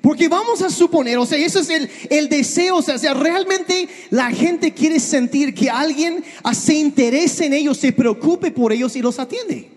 [0.00, 4.30] Porque vamos a suponer, o sea, eso es el, el deseo, o sea, realmente la
[4.30, 6.24] gente quiere sentir que alguien
[6.54, 9.70] se interese en ellos, se preocupe por ellos y los atiende.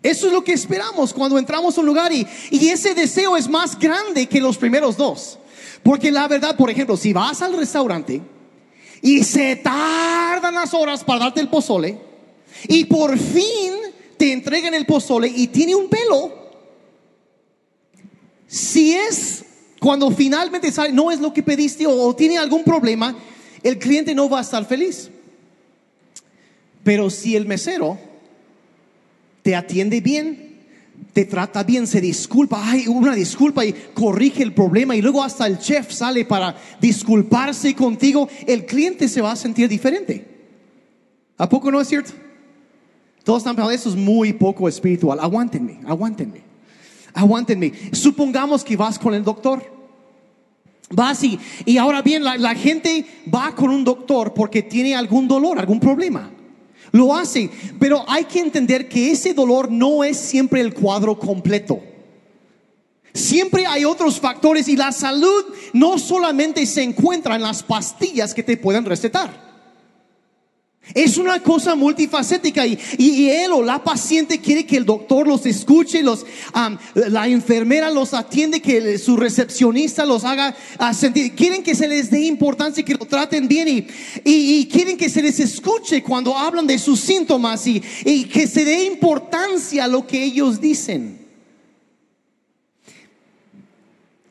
[0.00, 3.48] Eso es lo que esperamos cuando entramos a un lugar y, y ese deseo es
[3.48, 5.38] más grande que los primeros dos.
[5.82, 8.22] Porque la verdad, por ejemplo, si vas al restaurante
[9.02, 12.09] y se tardan las horas para darte el pozole
[12.68, 13.74] y por fin
[14.16, 16.40] te entregan el pozole y tiene un pelo,
[18.46, 19.44] si es
[19.80, 23.16] cuando finalmente sale, no es lo que pediste o, tiene algún problema,
[23.62, 25.10] el cliente no va a estar feliz.
[26.84, 27.98] Pero si el mesero
[29.42, 30.50] te atiende bien,
[31.12, 35.46] te trata bien, se disculpa, hay una disculpa y corrige el problema y luego hasta
[35.46, 40.26] el chef sale para disculparse contigo, el cliente se va a sentir diferente.
[41.38, 42.12] ¿A poco no es cierto?
[43.30, 45.20] Todos están eso es muy poco espiritual.
[45.20, 46.40] Aguántenme, aguántenme,
[47.14, 47.72] aguántenme.
[47.92, 49.62] Supongamos que vas con el doctor.
[50.90, 55.28] Vas y, y ahora bien, la, la gente va con un doctor porque tiene algún
[55.28, 56.28] dolor, algún problema.
[56.90, 61.80] Lo hace, pero hay que entender que ese dolor no es siempre el cuadro completo.
[63.14, 68.42] Siempre hay otros factores y la salud no solamente se encuentra en las pastillas que
[68.42, 69.49] te pueden recetar.
[70.94, 75.46] Es una cosa multifacética y, y- él o la paciente quiere que el doctor los
[75.46, 76.26] escuche, los,
[76.94, 81.34] la enfermera los atiende, que su recepcionista los haga ah, sentir.
[81.34, 83.86] Quieren que se les dé importancia, que lo traten bien y,
[84.24, 88.46] y- y quieren que se les escuche cuando hablan de sus síntomas y, y que
[88.46, 91.18] se dé importancia a lo que ellos dicen.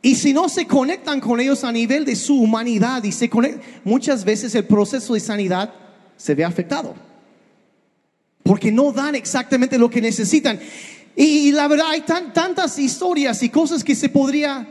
[0.01, 3.61] Y si no se conectan con ellos a nivel de su humanidad y se conectan,
[3.83, 5.73] muchas veces el proceso de sanidad
[6.19, 6.93] se ve afectado.
[8.43, 10.59] Porque no dan exactamente lo que necesitan.
[11.15, 14.67] Y, la verdad hay tan- tantas historias y cosas que se podría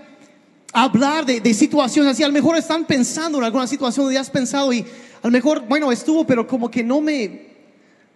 [0.73, 2.23] hablar de, de situaciones así.
[2.23, 5.67] A lo mejor están pensando en alguna situación donde has pensado y a lo mejor,
[5.67, 7.49] bueno, estuvo, pero como que no me,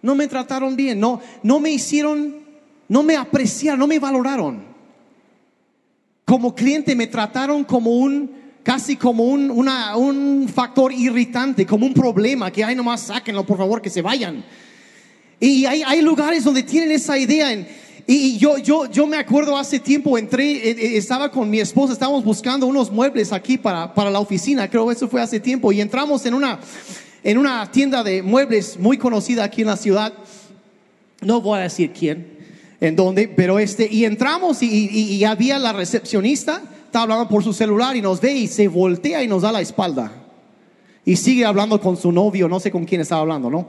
[0.01, 2.37] no me trataron bien, no, no me hicieron,
[2.87, 4.73] no me apreciaron, no me valoraron
[6.25, 8.31] como cliente me trataron como un,
[8.63, 13.57] casi como un, una- un factor irritante, como un problema, que ay nomás sáquenlo por
[13.57, 14.43] favor, que se vayan.
[15.39, 17.49] Y hay, hay lugares donde tienen esa idea
[18.07, 21.93] Y yo, yo, yo me acuerdo hace tiempo, entré, eh, eh, estaba con mi esposa,
[21.93, 25.71] estábamos buscando unos muebles aquí para, para la oficina, creo que eso fue hace tiempo,
[25.71, 26.59] y entramos en una,
[27.23, 30.11] en una tienda de muebles muy conocida aquí en la ciudad.
[31.21, 32.27] No voy a decir quién,
[32.83, 37.53] en dónde, pero este, y entramos y, y- había la recepcionista, estaba hablando por su
[37.53, 40.11] celular y nos ve y se voltea y nos da la espalda.
[41.05, 43.67] Y sigue hablando con su novio, no sé con quién estaba hablando, ¿no?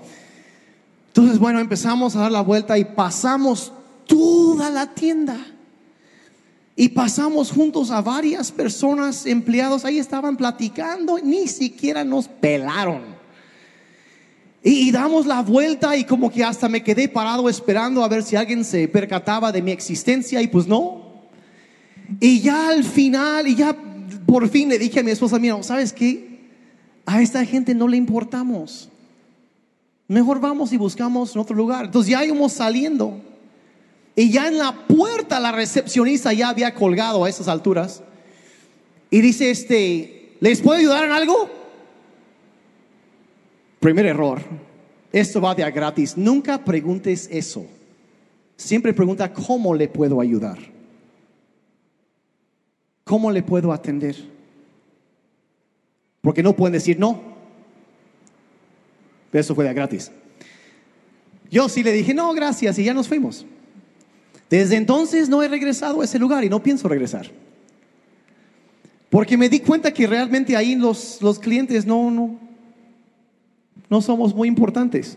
[1.07, 3.73] Entonces, bueno, empezamos a dar la vuelta y pasamos
[4.09, 5.37] toda la tienda.
[6.75, 13.14] Y pasamos juntos a varias personas, empleados, ahí estaban platicando, ni siquiera nos pelaron.
[14.67, 18.35] Y, damos la vuelta y como que hasta me quedé parado esperando a ver si
[18.35, 21.03] alguien se percataba de mi existencia y pues no.
[22.19, 23.77] Y ya al final, y ya
[24.27, 26.41] por fin le dije a mi esposa, mira, ¿sabes qué?
[27.05, 28.89] A esta gente no le importamos.
[30.09, 31.85] Mejor vamos y buscamos en otro lugar.
[31.85, 33.21] Entonces ya íbamos saliendo.
[34.17, 38.03] Y ya en la puerta la recepcionista ya había colgado a esas alturas.
[39.11, 41.64] Y dice, este, ¿les puedo ayudar en algo?
[43.85, 44.41] Primer error.
[45.13, 46.17] Esto va de a gratis.
[46.17, 47.67] Nunca preguntes eso.
[48.57, 50.57] Siempre pregunta, ¿cómo le puedo ayudar?
[53.05, 54.17] ¿Cómo le puedo atender?
[56.23, 57.21] Porque no pueden decir no.
[59.31, 60.11] Eso fue de a gratis.
[61.51, 63.45] Yo sí le dije, no, gracias, y ya nos fuimos.
[64.49, 67.31] Desde entonces no he regresado a ese lugar y no pienso regresar.
[69.11, 72.45] Porque me di cuenta que realmente ahí los, los clientes no, no,
[73.91, 75.17] no somos muy importantes.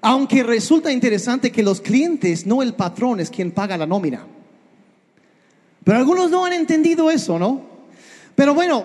[0.00, 4.26] Aunque resulta interesante que los clientes, no el patrón, es quien paga la nómina.
[5.84, 7.62] Pero algunos no han entendido eso, ¿no?
[8.34, 8.84] Pero bueno,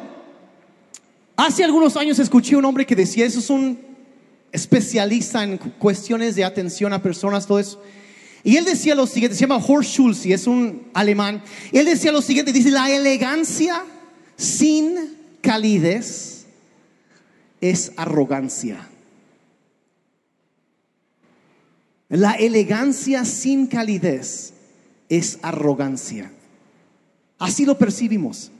[1.38, 3.80] hace algunos años escuché un hombre que decía, eso es un
[4.52, 7.82] especialista en cu- cuestiones de atención a personas, todo eso.
[8.44, 11.42] Y él decía lo siguiente, se llama Horst Schulze, es un alemán.
[11.72, 13.84] Y él decía lo siguiente, dice, la elegancia
[14.38, 14.96] sin
[15.42, 16.46] calidez
[17.62, 18.88] es arrogancia.
[22.10, 24.54] La elegancia sin calidez
[25.10, 26.32] es arrogancia.
[27.40, 28.52] Así lo percibimos.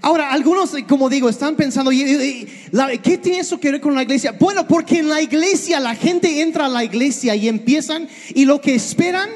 [0.00, 3.72] Ahora, algunos, eh, como digo, están pensando, "Y- y- y, la- ¿qué tiene eso que
[3.72, 4.32] ver con la iglesia?
[4.32, 8.60] Bueno, porque en la iglesia la gente entra a la iglesia y empiezan y lo
[8.60, 9.28] que esperan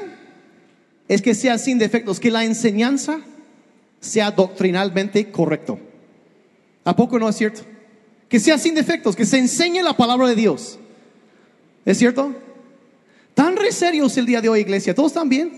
[1.07, 3.19] es que sea sin defectos, que la enseñanza
[3.99, 5.79] sea doctrinalmente correcto.
[6.85, 7.61] ¿A poco no es cierto?
[8.29, 10.77] Que sea sin defectos, que se enseñe la palabra de Dios.
[11.85, 12.35] ¿Es cierto?
[13.39, 14.93] Tan re serios el día de hoy, iglesia.
[14.93, 15.49] ¿Todos están bien?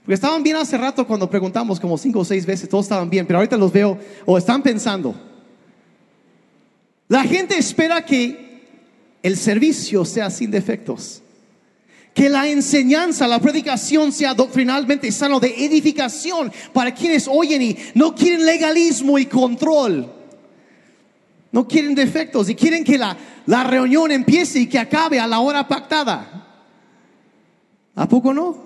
[0.00, 3.26] Porque estaban bien hace rato cuando preguntamos como cinco o seis veces, todos estaban bien,
[3.26, 5.14] pero ahorita los veo o están pensando.
[7.08, 8.60] La gente espera que
[9.22, 11.22] el servicio sea sin defectos.
[12.12, 18.14] Que la enseñanza, la predicación sea doctrinalmente sano, de edificación para quienes oyen y no
[18.14, 20.12] quieren legalismo y control.
[21.54, 25.38] No quieren defectos y quieren que la, la reunión empiece y que acabe a la
[25.38, 26.48] hora pactada.
[27.94, 28.58] ¿A poco no?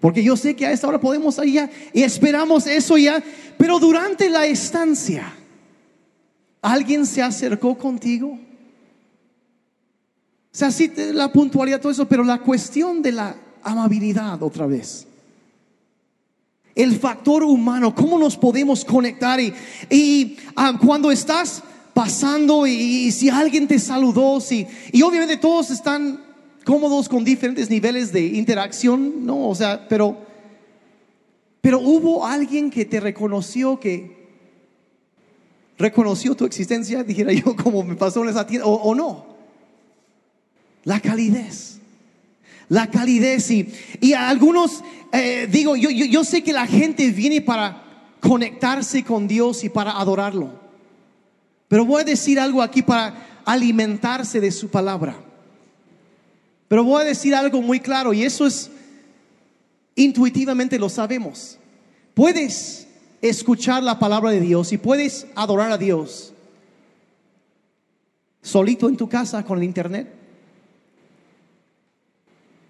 [0.00, 3.22] Porque yo sé que a esta hora podemos ya y esperamos eso ya.
[3.58, 5.30] Pero durante la estancia,
[6.62, 8.28] ¿alguien se acercó contigo?
[8.30, 8.38] O
[10.50, 15.06] sea, sí, la puntualidad, todo eso, pero la cuestión de la amabilidad otra vez.
[16.76, 19.52] El factor humano, cómo nos podemos conectar y,
[19.90, 21.62] y, ah, cuando estás
[21.92, 26.22] pasando y, si alguien te saludó, si, y obviamente todos están
[26.64, 30.18] cómodos con diferentes niveles de interacción, no, o sea, pero,
[31.62, 34.14] pero hubo alguien que te reconoció que
[35.78, 39.26] reconoció tu existencia, dijera yo, como me pasó en esa tienda, o, o no.
[40.84, 41.80] La calidez.
[42.68, 47.10] La calidez y, y a algunos, eh, digo, yo, yo, yo sé que la gente
[47.10, 47.82] viene para
[48.20, 50.50] conectarse con Dios y para adorarlo.
[51.68, 55.16] Pero voy a decir algo aquí para alimentarse de su palabra.
[56.68, 58.70] Pero voy a decir algo muy claro y eso es,
[59.94, 61.58] intuitivamente lo sabemos.
[62.14, 62.88] Puedes
[63.22, 66.32] escuchar la palabra de Dios y puedes adorar a Dios
[68.42, 70.15] solito en tu casa con el internet.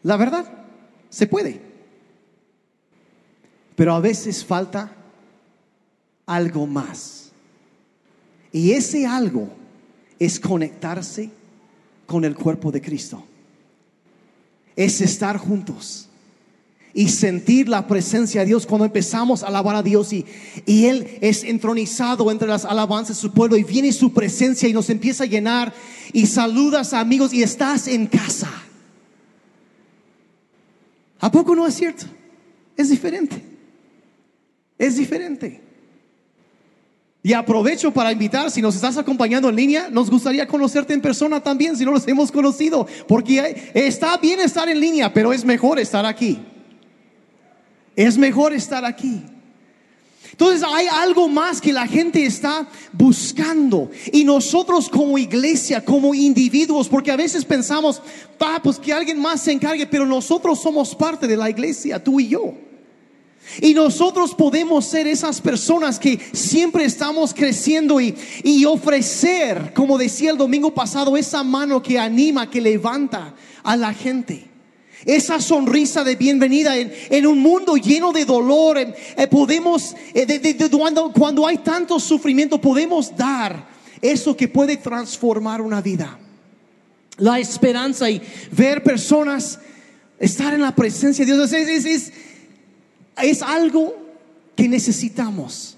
[0.06, 0.46] La verdad,
[1.10, 1.60] se puede.
[3.74, 4.92] Pero a veces falta
[6.24, 7.32] algo más.
[8.52, 9.48] Y ese algo
[10.20, 11.28] es conectarse
[12.06, 13.24] con el cuerpo de Cristo.
[14.76, 16.08] Es estar juntos
[16.94, 20.24] y sentir la presencia de Dios cuando empezamos a alabar a Dios y,
[20.66, 24.72] y Él es entronizado entre las alabanzas de su pueblo y viene su presencia y
[24.72, 25.74] nos empieza a llenar
[26.12, 28.65] y saludas a amigos y estás en casa.
[31.20, 32.06] ¿A poco no es cierto?
[32.76, 33.42] Es diferente.
[34.78, 35.62] Es diferente.
[37.22, 41.42] Y aprovecho para invitar, si nos estás acompañando en línea, nos gustaría conocerte en persona
[41.42, 45.80] también, si no los hemos conocido, porque está bien estar en línea, pero es mejor
[45.80, 46.38] estar aquí.
[47.96, 49.24] Es mejor estar aquí.
[50.38, 56.90] Entonces hay algo más que la gente está buscando y nosotros como iglesia, como individuos,
[56.90, 58.02] porque a veces pensamos,
[58.40, 62.20] ah, pues que alguien más se encargue, pero nosotros somos parte de la iglesia, tú
[62.20, 62.52] y yo.
[63.62, 70.32] Y nosotros podemos ser esas personas que siempre estamos creciendo y, y, ofrecer, como decía
[70.32, 74.50] el domingo pasado, esa mano que anima, que levanta a la gente.
[75.04, 78.78] Esa sonrisa de bienvenida en, un mundo lleno de dolor.
[78.78, 83.68] Eh, podemos, eh, cuando, cuando hay tanto sufrimiento, podemos dar
[84.00, 86.18] eso que puede transformar una vida.
[87.18, 88.20] La esperanza y
[88.52, 89.58] ver personas
[90.18, 92.12] estar en la presencia de Dios es,
[93.22, 93.94] es algo
[94.54, 95.75] que necesitamos.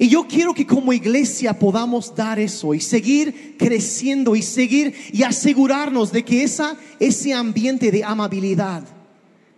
[0.00, 5.24] Y yo quiero que como iglesia podamos dar eso y seguir creciendo y seguir y
[5.24, 8.82] asegurarnos de que esa, ese ambiente de amabilidad,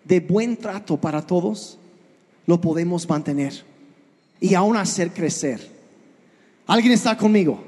[0.03, 1.79] de buen trato para todos,
[2.45, 3.65] lo podemos mantener
[4.41, 5.71] y aún hacer crecer.
[6.67, 7.63] ¿Alguien está conmigo?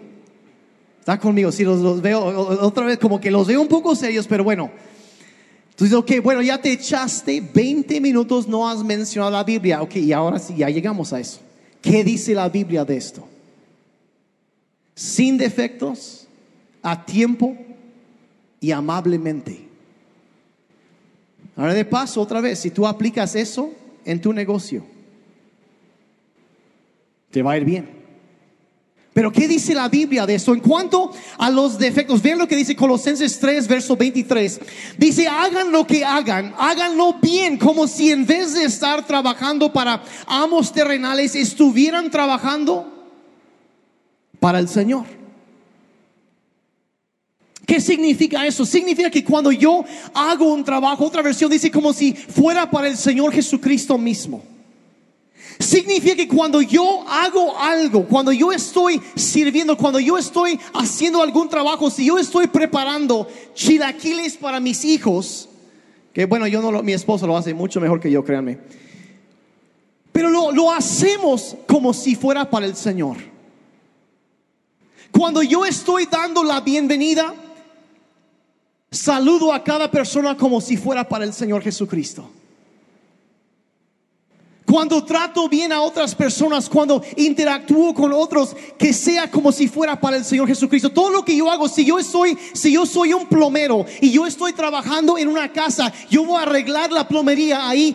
[0.98, 4.42] Está conmigo, si los, veo otra vez como que los veo un poco serios, pero
[4.42, 4.72] bueno.
[5.70, 9.80] Entonces, ok, bueno, ya te echaste 20 minutos, no has mencionado la Biblia.
[9.80, 11.38] Ok, y ahora sí, ya llegamos a eso.
[11.84, 13.28] ¿Qué dice la Biblia de esto?
[14.94, 16.26] Sin defectos,
[16.82, 17.54] a tiempo
[18.58, 19.68] y amablemente.
[21.54, 23.70] Ahora de paso, otra vez, si tú aplicas eso
[24.06, 24.82] en tu negocio,
[27.30, 28.03] te va a ir bien.
[29.14, 30.52] Pero ¿qué dice la Biblia de eso?
[30.52, 34.60] En cuanto a los defectos, vean lo que dice Colosenses 3, verso 23.
[34.98, 40.02] Dice, hagan lo que hagan, háganlo bien, como si en vez de estar trabajando para
[40.26, 42.92] amos terrenales, estuvieran trabajando
[44.40, 45.04] para el Señor.
[47.64, 48.66] ¿Qué significa eso?
[48.66, 52.96] Significa que cuando yo hago un trabajo, otra versión dice como si fuera para el
[52.96, 54.53] Señor Jesucristo mismo.
[55.58, 61.48] Significa que cuando yo hago algo, cuando yo estoy sirviendo, cuando yo estoy haciendo algún
[61.48, 65.48] trabajo, si yo estoy preparando chilaquiles para mis hijos,
[66.12, 68.58] que bueno, yo no lo, mi esposo lo hace mucho mejor que yo, créanme.
[70.12, 73.16] Pero lo, lo hacemos como si fuera para el Señor.
[75.12, 77.32] Cuando yo estoy dando la bienvenida,
[78.90, 82.28] saludo a cada persona como si fuera para el Señor Jesucristo.
[84.66, 90.00] Cuando trato bien a otras personas, cuando interactúo con otros, que sea como si fuera
[90.00, 90.90] para el Señor Jesucristo.
[90.90, 94.26] Todo lo que yo hago, si yo soy, si yo soy un plomero y yo
[94.26, 97.94] estoy trabajando en una casa, yo voy a arreglar la plomería ahí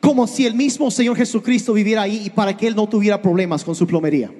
[0.00, 3.62] como si el mismo Señor Jesucristo viviera ahí y para que él no tuviera problemas
[3.62, 4.32] con su plomería.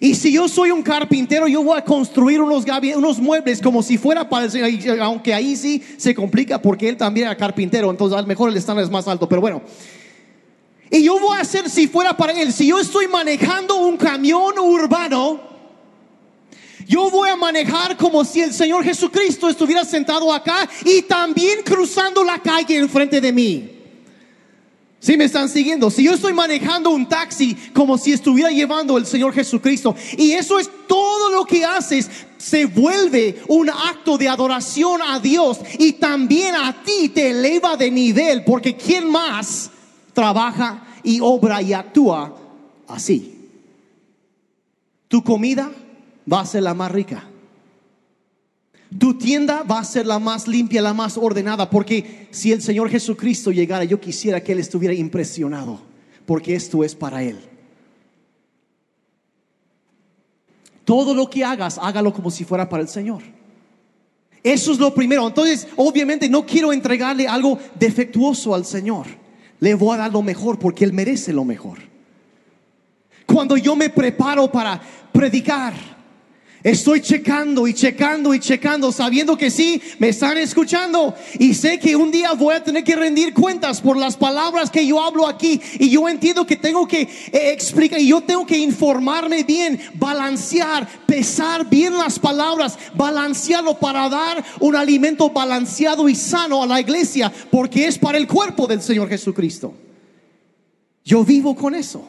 [0.00, 4.28] Y si yo soy un carpintero, yo voy a construir unos, muebles como si fuera
[4.28, 8.22] para el Señor, aunque ahí sí se complica porque él también era carpintero, entonces a
[8.22, 9.62] lo mejor el estándar es más alto, pero bueno.
[10.92, 12.52] Y yo voy a hacer si fuera para Él.
[12.52, 15.40] Si yo estoy manejando un camión urbano,
[16.86, 22.22] yo voy a manejar como si el Señor Jesucristo estuviera sentado acá y también cruzando
[22.22, 23.70] la calle enfrente de mí.
[25.00, 29.06] Si me están siguiendo, si yo estoy manejando un taxi como si estuviera llevando el
[29.06, 35.00] Señor Jesucristo, y eso es todo lo que haces, se vuelve un acto de adoración
[35.00, 39.70] a Dios y también a ti te eleva de nivel, porque ¿quién más
[40.12, 42.36] trabaja y obra y actúa
[42.88, 43.50] así.
[45.08, 45.70] Tu comida
[46.30, 47.28] va a ser la más rica.
[48.98, 52.90] Tu tienda va a ser la más limpia, la más ordenada, porque si el Señor
[52.90, 55.80] Jesucristo llegara, yo quisiera que Él estuviera impresionado,
[56.26, 57.38] porque esto es para Él.
[60.84, 63.22] Todo lo que hagas, hágalo como si fuera para el Señor.
[64.42, 65.26] Eso es lo primero.
[65.26, 69.21] Entonces, obviamente no quiero entregarle algo defectuoso al Señor
[69.62, 71.78] le voy a dar lo mejor porque Él merece lo mejor.
[73.24, 74.80] Cuando yo me preparo para
[75.12, 75.72] predicar,
[76.62, 81.12] Estoy checando y checando y checando, sabiendo que sí, me están escuchando.
[81.38, 84.86] Y sé que un día voy a tener que rendir cuentas por las palabras que
[84.86, 85.60] yo hablo aquí.
[85.80, 90.88] Y yo entiendo que tengo que eh, explicar, y yo tengo que informarme bien, balancear,
[91.04, 97.32] pesar bien las palabras, balancearlo para dar un alimento balanceado y sano a la iglesia,
[97.50, 99.74] porque es para el cuerpo del Señor Jesucristo.
[101.04, 102.08] Yo vivo con eso.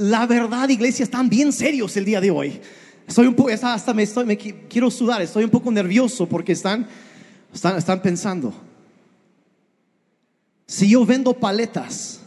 [0.00, 2.58] La verdad, iglesia, están bien serios el día de hoy.
[3.06, 4.34] Estoy un poco, hasta me, estoy,
[4.66, 6.86] quiero sudar, estoy un poco nervioso porque están,
[7.52, 8.54] están, están pensando.
[10.66, 12.20] Si yo vendo paletas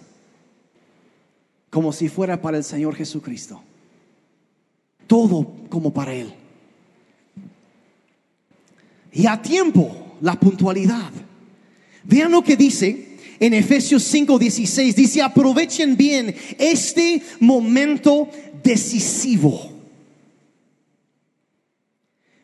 [1.72, 3.60] como si fuera para el Señor Jesucristo,
[5.08, 6.32] todo como para Él.
[9.12, 11.10] Y a tiempo, la puntualidad.
[12.04, 13.13] Vean lo que dice
[13.44, 14.96] en Efesios 5:16.
[14.96, 18.30] Dice, aprovechen bien este momento
[18.64, 19.70] decisivo.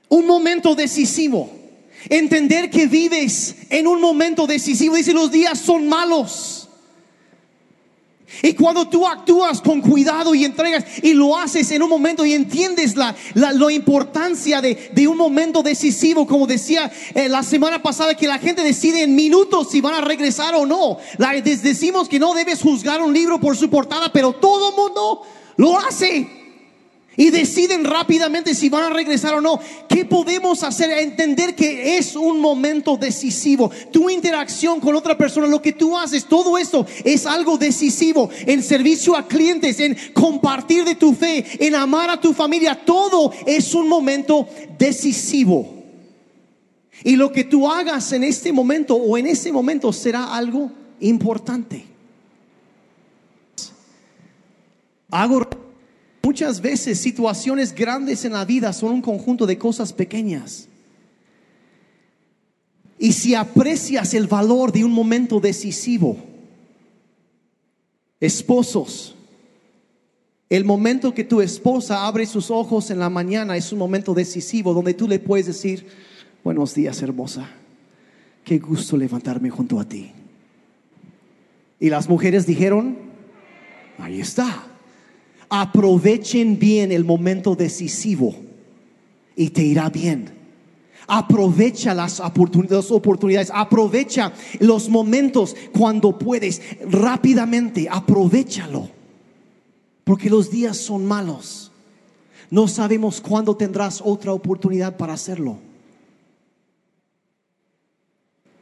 [0.10, 1.50] Un momento decisivo.
[2.10, 4.96] Entender que vives en un momento decisivo.
[4.96, 6.59] Dice, los días son malos.
[8.42, 12.34] Y cuando tú actúas con cuidado y entregas y lo haces en un momento y
[12.34, 18.16] entiendes la, la, importancia de, de, un momento decisivo, como decía eh, la semana pasada,
[18.16, 20.98] que la gente decide en minutos si van a regresar o no.
[21.18, 25.22] La, decimos que no debes juzgar un libro por su portada, pero todo mundo
[25.58, 26.39] lo hace
[27.18, 29.60] y deciden rápidamente si van a regresar o no.
[29.90, 30.90] ¿Qué podemos hacer?
[30.92, 33.70] Entender que es un momento decisivo.
[33.92, 38.30] Tu interacción con otra persona, lo que tú haces, todo esto es algo decisivo.
[38.46, 43.34] En servicio a clientes, en compartir de tu fe, en amar a tu familia, todo
[43.46, 44.48] es un momento
[44.78, 45.76] decisivo.
[47.04, 51.86] Y lo que tú hagas en este momento o en ese momento será algo importante.
[55.12, 55.48] Hago
[56.30, 60.68] Muchas veces situaciones grandes en la vida son un conjunto de cosas pequeñas.
[63.00, 66.18] Y si aprecias el valor de un momento decisivo,
[68.20, 69.16] esposos,
[70.52, 74.72] el momento que tu esposa abre sus ojos en la mañana es un momento decisivo
[74.72, 75.88] donde tú le puedes decir,
[76.44, 77.50] buenos días hermosa,
[78.44, 80.12] qué gusto levantarme junto a ti.
[81.80, 83.00] Y las mujeres dijeron,
[83.98, 84.69] ahí está
[85.50, 88.36] aprovechen bien el momento decisivo
[89.36, 90.38] y te irá bien.
[91.08, 98.90] Aprovecha las oportunidades, aprovecha los momentos cuando puedes, rápidamente, aprovechalo.
[100.04, 101.72] Porque los días son malos.
[102.52, 105.58] No sabemos cuándo tendrás otra oportunidad para hacerlo.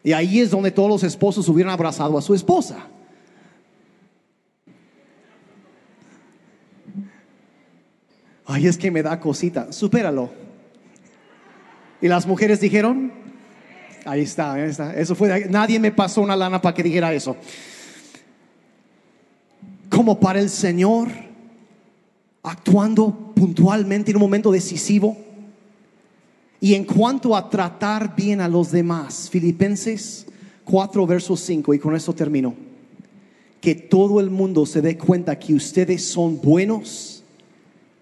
[0.04, 2.88] Y ahí es donde todos los esposos hubieran abrazado a su esposa.
[8.48, 10.32] Ay, es que me da cosita, supéralo.
[12.02, 13.12] Y las mujeres dijeron,
[14.06, 14.96] ahí está, ahí está.
[14.96, 17.36] Eso fue, nadie me pasó una lana para que dijera eso.
[19.90, 21.10] Como para el Señor,
[22.42, 25.18] actuando puntualmente en un momento decisivo.
[26.62, 30.26] Y en cuanto a tratar bien a los demás, Filipenses
[30.64, 32.56] 4, versos 5, y con esto termino.
[33.60, 37.17] Que todo el mundo se dé cuenta que ustedes son buenos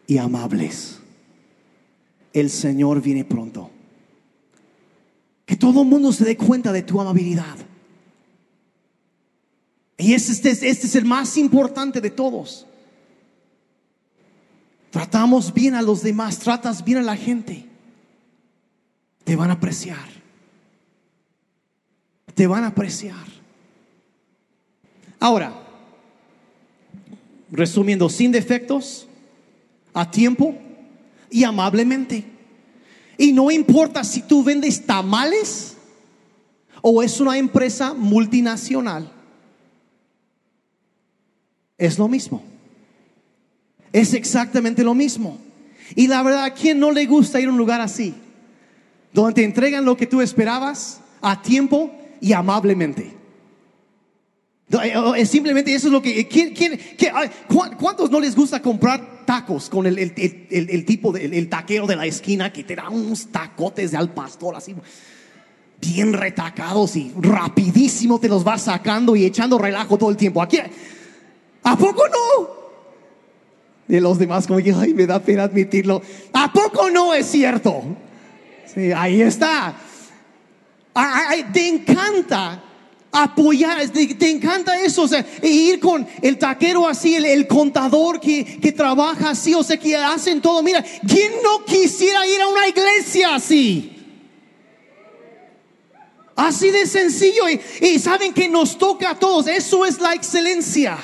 [0.07, 0.99] y amables.
[2.33, 3.71] El Señor viene pronto.
[5.45, 7.55] Que todo el mundo se dé cuenta de tu amabilidad.
[9.97, 12.65] Y este, este, es el más importante de todos.
[14.91, 17.65] Tratamos bien a los demás, tratas bien a la gente.
[19.23, 20.15] Te van a apreciar.
[22.33, 23.25] Te van a apreciar.
[25.19, 25.53] Ahora,
[27.51, 29.07] resumiendo, sin defectos,
[29.95, 30.53] a tiempo
[31.31, 32.23] y amablemente.
[33.17, 35.77] Y no importa si tú vendes tamales
[36.81, 39.11] o es una empresa multinacional.
[41.77, 42.43] Es lo mismo.
[43.91, 45.39] Es exactamente lo mismo.
[45.95, 48.13] Y la verdad, ¿a quién no le gusta ir a un lugar así?
[49.13, 53.13] Donde te entregan lo que tú esperabas a tiempo y amablemente.
[54.71, 56.27] Eh, simplemente eso es lo que...
[56.27, 56.79] ¿quién, quién,
[57.77, 62.05] ¿Cuántos no les gusta comprar tacos con el, el, tipo, del el taquero de la
[62.05, 64.75] esquina que te da unos tacotes de al pastor así
[65.79, 70.41] bien retacados y rapidísimo te los va sacando y echando relajo todo el tiempo.
[70.41, 70.57] Aquí,
[71.63, 72.55] ¿a poco no?
[73.87, 76.01] Y los demás como que, ay, me da pena admitirlo.
[76.33, 77.83] ¿A poco no es cierto?
[78.73, 79.75] Sí, ahí está.
[80.93, 82.63] Ay, te encanta
[83.23, 88.59] apoyar, te, encanta eso, o sea, e ir con el taquero así, el, contador que,
[88.59, 90.61] que, trabaja así, o sea, que hacen todo.
[90.61, 93.91] Mira, ¿quién no quisiera ir a una iglesia así?
[96.35, 97.43] Así de sencillo,
[97.81, 100.97] y saben que nos toca a todos, eso es la excelencia.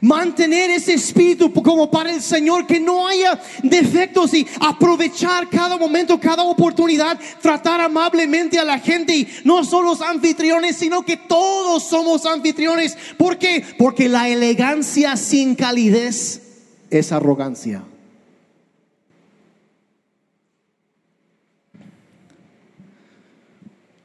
[0.00, 6.20] Mantener ese espíritu como para el Señor, que no haya defectos y aprovechar cada momento,
[6.20, 11.84] cada oportunidad, tratar amablemente a la gente y no solo los anfitriones, sino que todos
[11.84, 12.96] somos anfitriones.
[13.16, 13.64] ¿Por qué?
[13.78, 16.42] Porque la elegancia sin calidez
[16.90, 17.82] es arrogancia.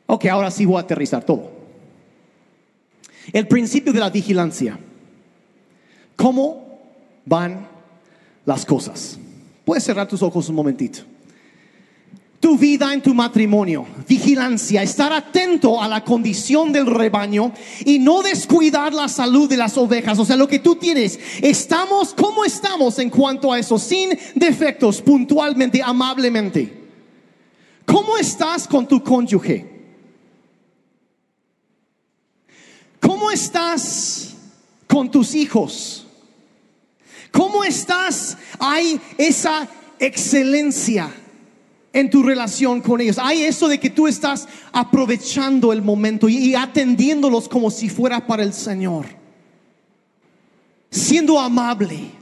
[0.07, 1.51] Ok, ahora sí voy a aterrizar todo.
[3.31, 4.77] El principio de la vigilancia.
[6.21, 6.79] ¿Cómo
[7.25, 7.67] van
[8.45, 9.17] las cosas?
[9.65, 10.99] Puedes cerrar tus ojos un momentito.
[12.39, 17.51] Tu vida en tu matrimonio, vigilancia, estar atento a la condición del rebaño
[17.85, 20.19] y no descuidar la salud de las ovejas.
[20.19, 23.79] O sea, lo que tú tienes, estamos, ¿cómo estamos en cuanto a eso?
[23.79, 26.87] Sin defectos, puntualmente, amablemente.
[27.83, 29.67] ¿Cómo estás con tu cónyuge?
[32.99, 34.35] ¿Cómo estás
[34.87, 36.05] con tus hijos?
[37.31, 38.37] ¿Cómo estás?
[38.59, 39.67] Hay esa
[39.99, 41.11] excelencia
[41.93, 43.17] en tu relación con ellos.
[43.19, 48.43] Hay eso de que tú estás aprovechando el momento y, atendiéndolos como si fuera para
[48.43, 49.05] el Señor.
[50.89, 52.20] Siendo amable.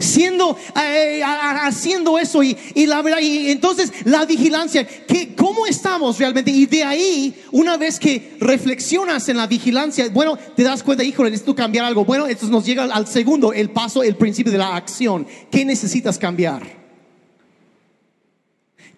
[0.00, 6.50] Siendo, eh, haciendo eso y, la verdad, y entonces la vigilancia, que, ¿cómo estamos realmente?
[6.50, 11.22] Y de ahí, una vez que reflexionas en la vigilancia, bueno, te das cuenta, hijo,
[11.22, 12.06] necesito cambiar algo.
[12.06, 15.26] Bueno, entonces nos llega al segundo, el paso, el principio de la acción.
[15.50, 16.80] ¿Qué necesitas cambiar?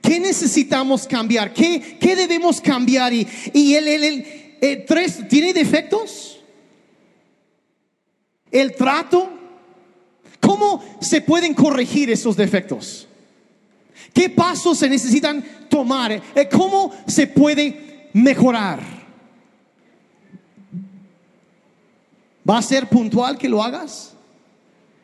[0.01, 1.53] ¿Qué necesitamos cambiar?
[1.53, 3.13] ¿Qué, qué debemos cambiar?
[3.13, 4.27] Y, y el, el,
[4.61, 6.39] el, tres, ¿tiene defectos?
[8.53, 9.42] El trato.
[10.43, 13.07] ¿Cómo se pueden corregir esos defectos?
[14.13, 16.11] ¿Qué pasos se necesitan tomar?
[16.13, 18.81] Eh, ¿Cómo se puede mejorar?
[22.49, 24.15] ¿Va a ser puntual que lo hagas?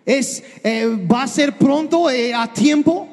[0.05, 3.09] ¿Es, eh, ¿Va a ser pronto, eh, a tiempo?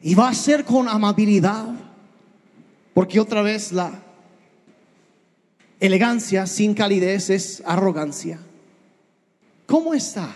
[0.00, 1.66] Y va a ser con amabilidad.
[2.94, 3.92] Porque otra vez la
[5.78, 8.40] elegancia sin calidez es arrogancia.
[9.66, 10.34] ¿Cómo está?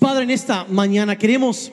[0.00, 1.72] Padre, en esta mañana queremos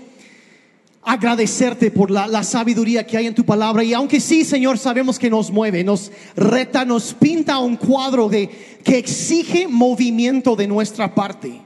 [1.03, 3.83] agradecerte por la, la, sabiduría que hay en tu palabra.
[3.83, 8.49] Y aunque sí, Señor, sabemos que nos mueve, nos reta, nos pinta un cuadro de
[8.83, 11.65] que exige movimiento de nuestra parte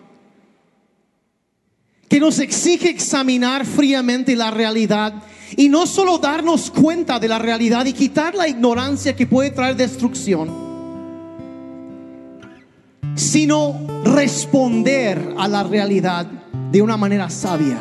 [2.09, 5.13] que nos exige examinar fríamente la realidad
[5.55, 9.75] y no solo darnos cuenta de la realidad y quitar la ignorancia que puede traer
[9.75, 10.49] destrucción,
[13.20, 16.26] sino responder a la realidad
[16.72, 17.80] de una manera sabia.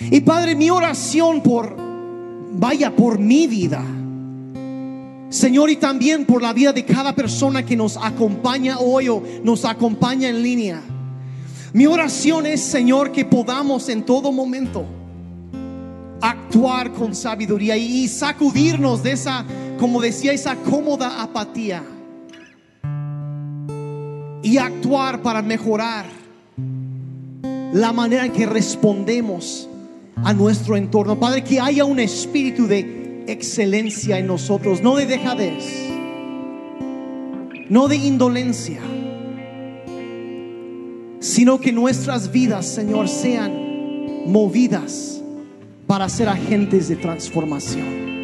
[0.00, 1.76] Y Padre, mi oración por,
[2.52, 3.82] vaya, por mi vida,
[5.28, 9.64] Señor, y también por la vida de cada persona que nos acompaña hoy o nos
[9.64, 10.82] acompaña en línea
[11.76, 14.86] mi oración es, Señor, que podamos en todo momento
[16.22, 19.44] actuar con sabiduría y sacudirnos de esa,
[19.78, 21.84] como decía, esa cómoda apatía.
[24.46, 26.06] Y actuar para mejorar
[27.72, 29.68] la manera en que respondemos
[30.22, 31.18] a nuestro entorno.
[31.18, 35.64] Padre, que haya un espíritu de excelencia en nosotros, no de dejadez,
[37.68, 38.80] no de indolencia
[41.26, 43.52] sino que nuestras vidas, Señor, sean
[44.26, 45.20] movidas
[45.88, 48.15] para ser agentes de transformación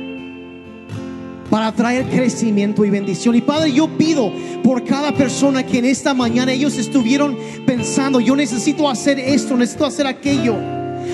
[1.52, 3.34] para traer crecimiento y bendición.
[3.34, 4.32] Y Padre, yo pido
[4.64, 7.36] por cada persona que en esta mañana ellos estuvieron
[7.66, 10.56] pensando, yo necesito hacer esto, necesito hacer aquello.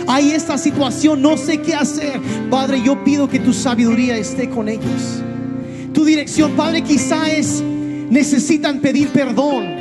[0.07, 2.21] Hay esta situación, no sé qué hacer.
[2.51, 5.25] Padre, yo pido que tu sabiduría esté con ellos.
[5.93, 7.61] Tu dirección, Padre, quizá es,
[8.09, 9.78] necesitan pedir perdón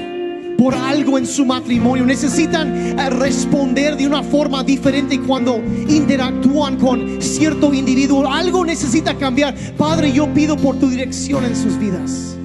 [0.57, 2.05] por algo en su matrimonio.
[2.05, 8.27] Necesitan eh, responder de una forma diferente cuando interactúan con cierto individuo.
[8.27, 9.55] Algo necesita cambiar.
[9.77, 12.35] Padre, yo pido por tu dirección en sus vidas.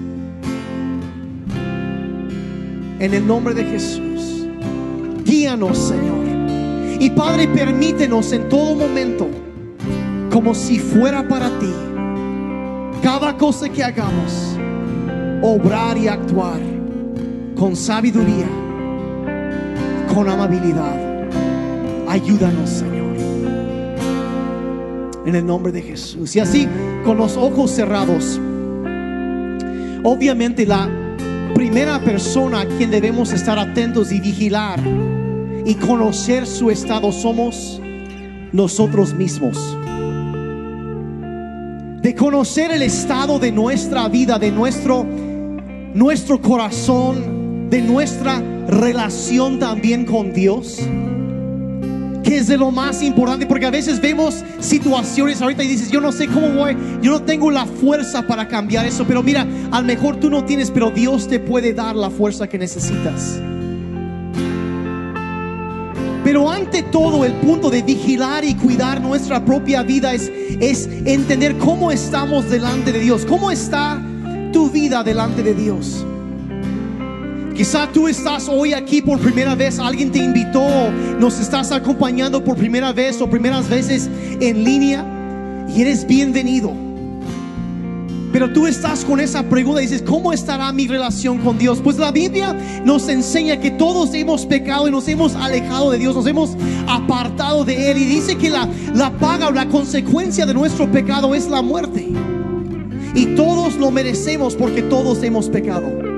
[2.98, 4.46] En el nombre de Jesús,
[5.24, 6.22] guíanos, Señor.
[7.00, 9.28] Y Padre, permítenos en todo momento,
[10.30, 11.72] como si fuera para ti,
[13.02, 14.56] cada cosa que hagamos,
[15.42, 16.71] obrar y actuar
[17.62, 18.48] con sabiduría,
[20.12, 20.96] con amabilidad.
[22.08, 23.14] Ayúdanos, Señor.
[25.24, 26.34] En el nombre de Jesús.
[26.34, 26.66] Y así,
[27.04, 28.40] con los ojos cerrados,
[30.02, 30.90] obviamente la
[31.54, 34.80] primera persona a quien debemos estar atentos y vigilar
[35.64, 37.80] y conocer su estado somos
[38.50, 39.56] nosotros mismos.
[42.02, 45.06] De conocer el estado de nuestra vida, de nuestro
[45.94, 47.41] nuestro corazón,
[47.72, 50.76] de nuestra relación también con Dios,
[52.22, 55.98] que es de lo más importante, porque a veces vemos situaciones ahorita y dices, yo
[55.98, 59.80] no sé cómo voy, yo no tengo la fuerza para cambiar eso, pero mira, a
[59.80, 63.40] lo mejor tú no tienes, pero Dios te puede dar la fuerza que necesitas.
[66.24, 71.56] Pero ante todo el punto de vigilar y cuidar nuestra propia vida es, es entender
[71.56, 73.98] cómo estamos delante de Dios, cómo está
[74.52, 76.04] tu vida delante de Dios.
[77.62, 80.66] Quizá tú estás hoy aquí por primera vez, alguien te invitó,
[81.20, 84.10] nos estás acompañando por primera vez o primeras veces
[84.40, 85.06] en línea
[85.72, 86.72] y eres bienvenido.
[88.32, 91.80] Pero tú estás con esa pregunta y dices, ¿cómo estará mi relación con Dios?
[91.80, 92.52] Pues la Biblia
[92.84, 96.56] nos enseña que todos hemos pecado y nos hemos alejado de Dios, nos hemos
[96.88, 97.98] apartado de Él.
[97.98, 102.08] Y dice que la, la paga o la consecuencia de nuestro pecado es la muerte.
[103.14, 106.11] Y todos lo merecemos porque todos hemos pecado.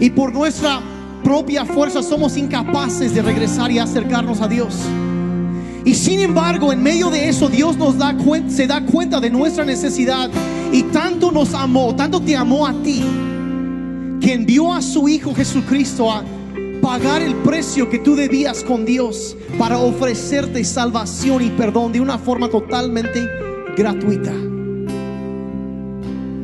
[0.00, 0.80] Y por nuestra
[1.24, 4.74] propia fuerza somos incapaces de regresar y acercarnos a Dios.
[5.84, 9.30] Y sin embargo, en medio de eso, Dios nos da cuenta, se da cuenta de
[9.30, 10.30] nuestra necesidad
[10.72, 13.02] y tanto nos amó, tanto te amó a ti,
[14.20, 16.24] que envió a su Hijo Jesucristo a
[16.82, 22.18] pagar el precio que tú debías con Dios para ofrecerte salvación y perdón de una
[22.18, 23.26] forma totalmente
[23.76, 24.32] gratuita.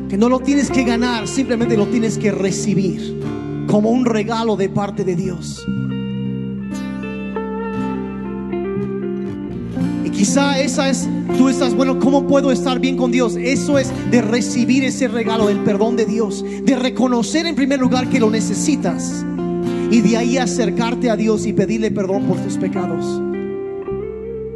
[0.09, 3.24] Que no lo tienes que ganar, simplemente lo tienes que recibir
[3.67, 5.65] como un regalo de parte de Dios.
[10.03, 11.07] Y quizá esa es,
[11.37, 13.35] tú estás, bueno, ¿cómo puedo estar bien con Dios?
[13.35, 18.09] Eso es de recibir ese regalo del perdón de Dios, de reconocer en primer lugar
[18.09, 19.25] que lo necesitas
[19.91, 23.21] y de ahí acercarte a Dios y pedirle perdón por tus pecados.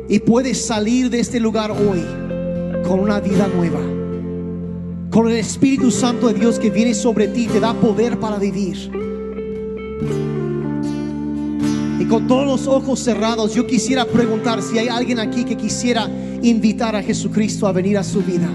[0.08, 2.04] Y puedes salir de este lugar hoy
[2.84, 3.99] con una vida nueva
[5.10, 8.92] con el Espíritu Santo de Dios que viene sobre ti, te da poder para vivir.
[12.00, 16.10] Y con todos los ojos cerrados, yo quisiera preguntar si hay alguien aquí que quisiera
[16.42, 18.48] invitar a Jesucristo a venir a su vida,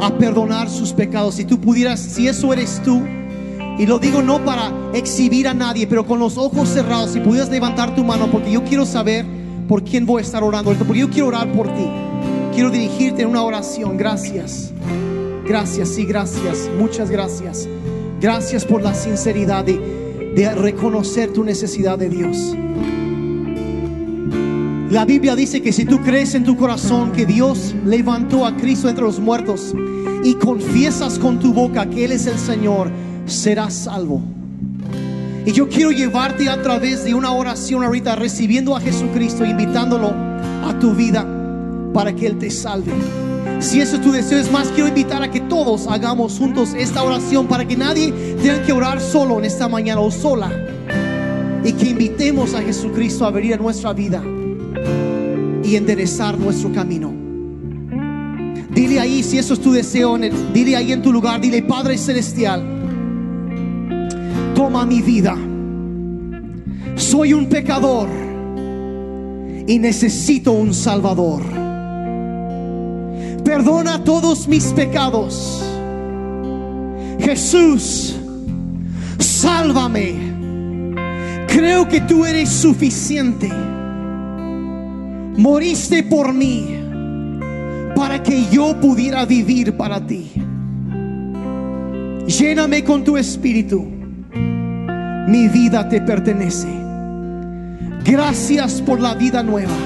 [0.00, 1.34] a perdonar sus pecados.
[1.34, 3.02] Si tú pudieras, si eso eres tú,
[3.78, 7.50] y lo digo no para exhibir a nadie, pero con los ojos cerrados, si pudieras
[7.50, 9.26] levantar tu mano, porque yo quiero saber
[9.68, 11.86] por quién voy a estar orando porque yo quiero orar por ti.
[12.54, 13.98] Quiero dirigirte en una oración.
[13.98, 14.72] Gracias.
[15.48, 16.68] Gracias, sí, gracias.
[16.78, 17.68] Muchas gracias.
[18.20, 22.56] Gracias por la sinceridad de, de reconocer tu necesidad de Dios.
[24.90, 28.88] La Biblia dice que si tú crees en tu corazón que Dios levantó a Cristo
[28.88, 29.74] entre los muertos
[30.22, 32.90] y confiesas con tu boca que Él es el Señor,
[33.26, 34.22] serás salvo.
[35.44, 40.76] Y yo quiero llevarte a través de una oración ahorita, recibiendo a Jesucristo, invitándolo a
[40.80, 41.24] tu vida
[41.92, 42.92] para que Él te salve.
[43.58, 47.02] Si eso es tu deseo, es más, quiero invitar a que todos hagamos juntos esta
[47.02, 50.50] oración para que nadie tenga que orar solo en esta mañana o sola.
[51.64, 54.22] Y que invitemos a Jesucristo a venir a nuestra vida
[55.64, 57.12] y enderezar nuestro camino.
[58.70, 60.16] Dile ahí, si eso es tu deseo,
[60.52, 62.62] dile ahí en tu lugar, dile, Padre Celestial,
[64.54, 65.34] toma mi vida.
[66.94, 68.08] Soy un pecador
[69.66, 71.65] y necesito un Salvador.
[73.46, 75.62] Perdona todos mis pecados.
[77.20, 78.16] Jesús,
[79.20, 80.16] sálvame.
[81.46, 83.48] Creo que tú eres suficiente.
[85.38, 86.76] Moriste por mí
[87.94, 90.32] para que yo pudiera vivir para ti.
[92.26, 93.86] Lléname con tu espíritu.
[95.28, 96.66] Mi vida te pertenece.
[98.04, 99.76] Gracias por la vida nueva.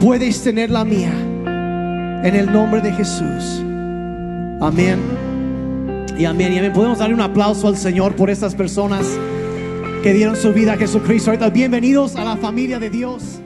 [0.00, 1.27] Puedes tener la mía.
[2.24, 3.62] En el nombre de Jesús.
[4.60, 4.98] Amén.
[6.18, 6.52] Y amén.
[6.52, 6.72] Y amén.
[6.72, 9.06] Podemos darle un aplauso al Señor por estas personas
[10.02, 11.30] que dieron su vida a Jesucristo.
[11.30, 13.40] Ahorita, bienvenidos a la familia de Dios.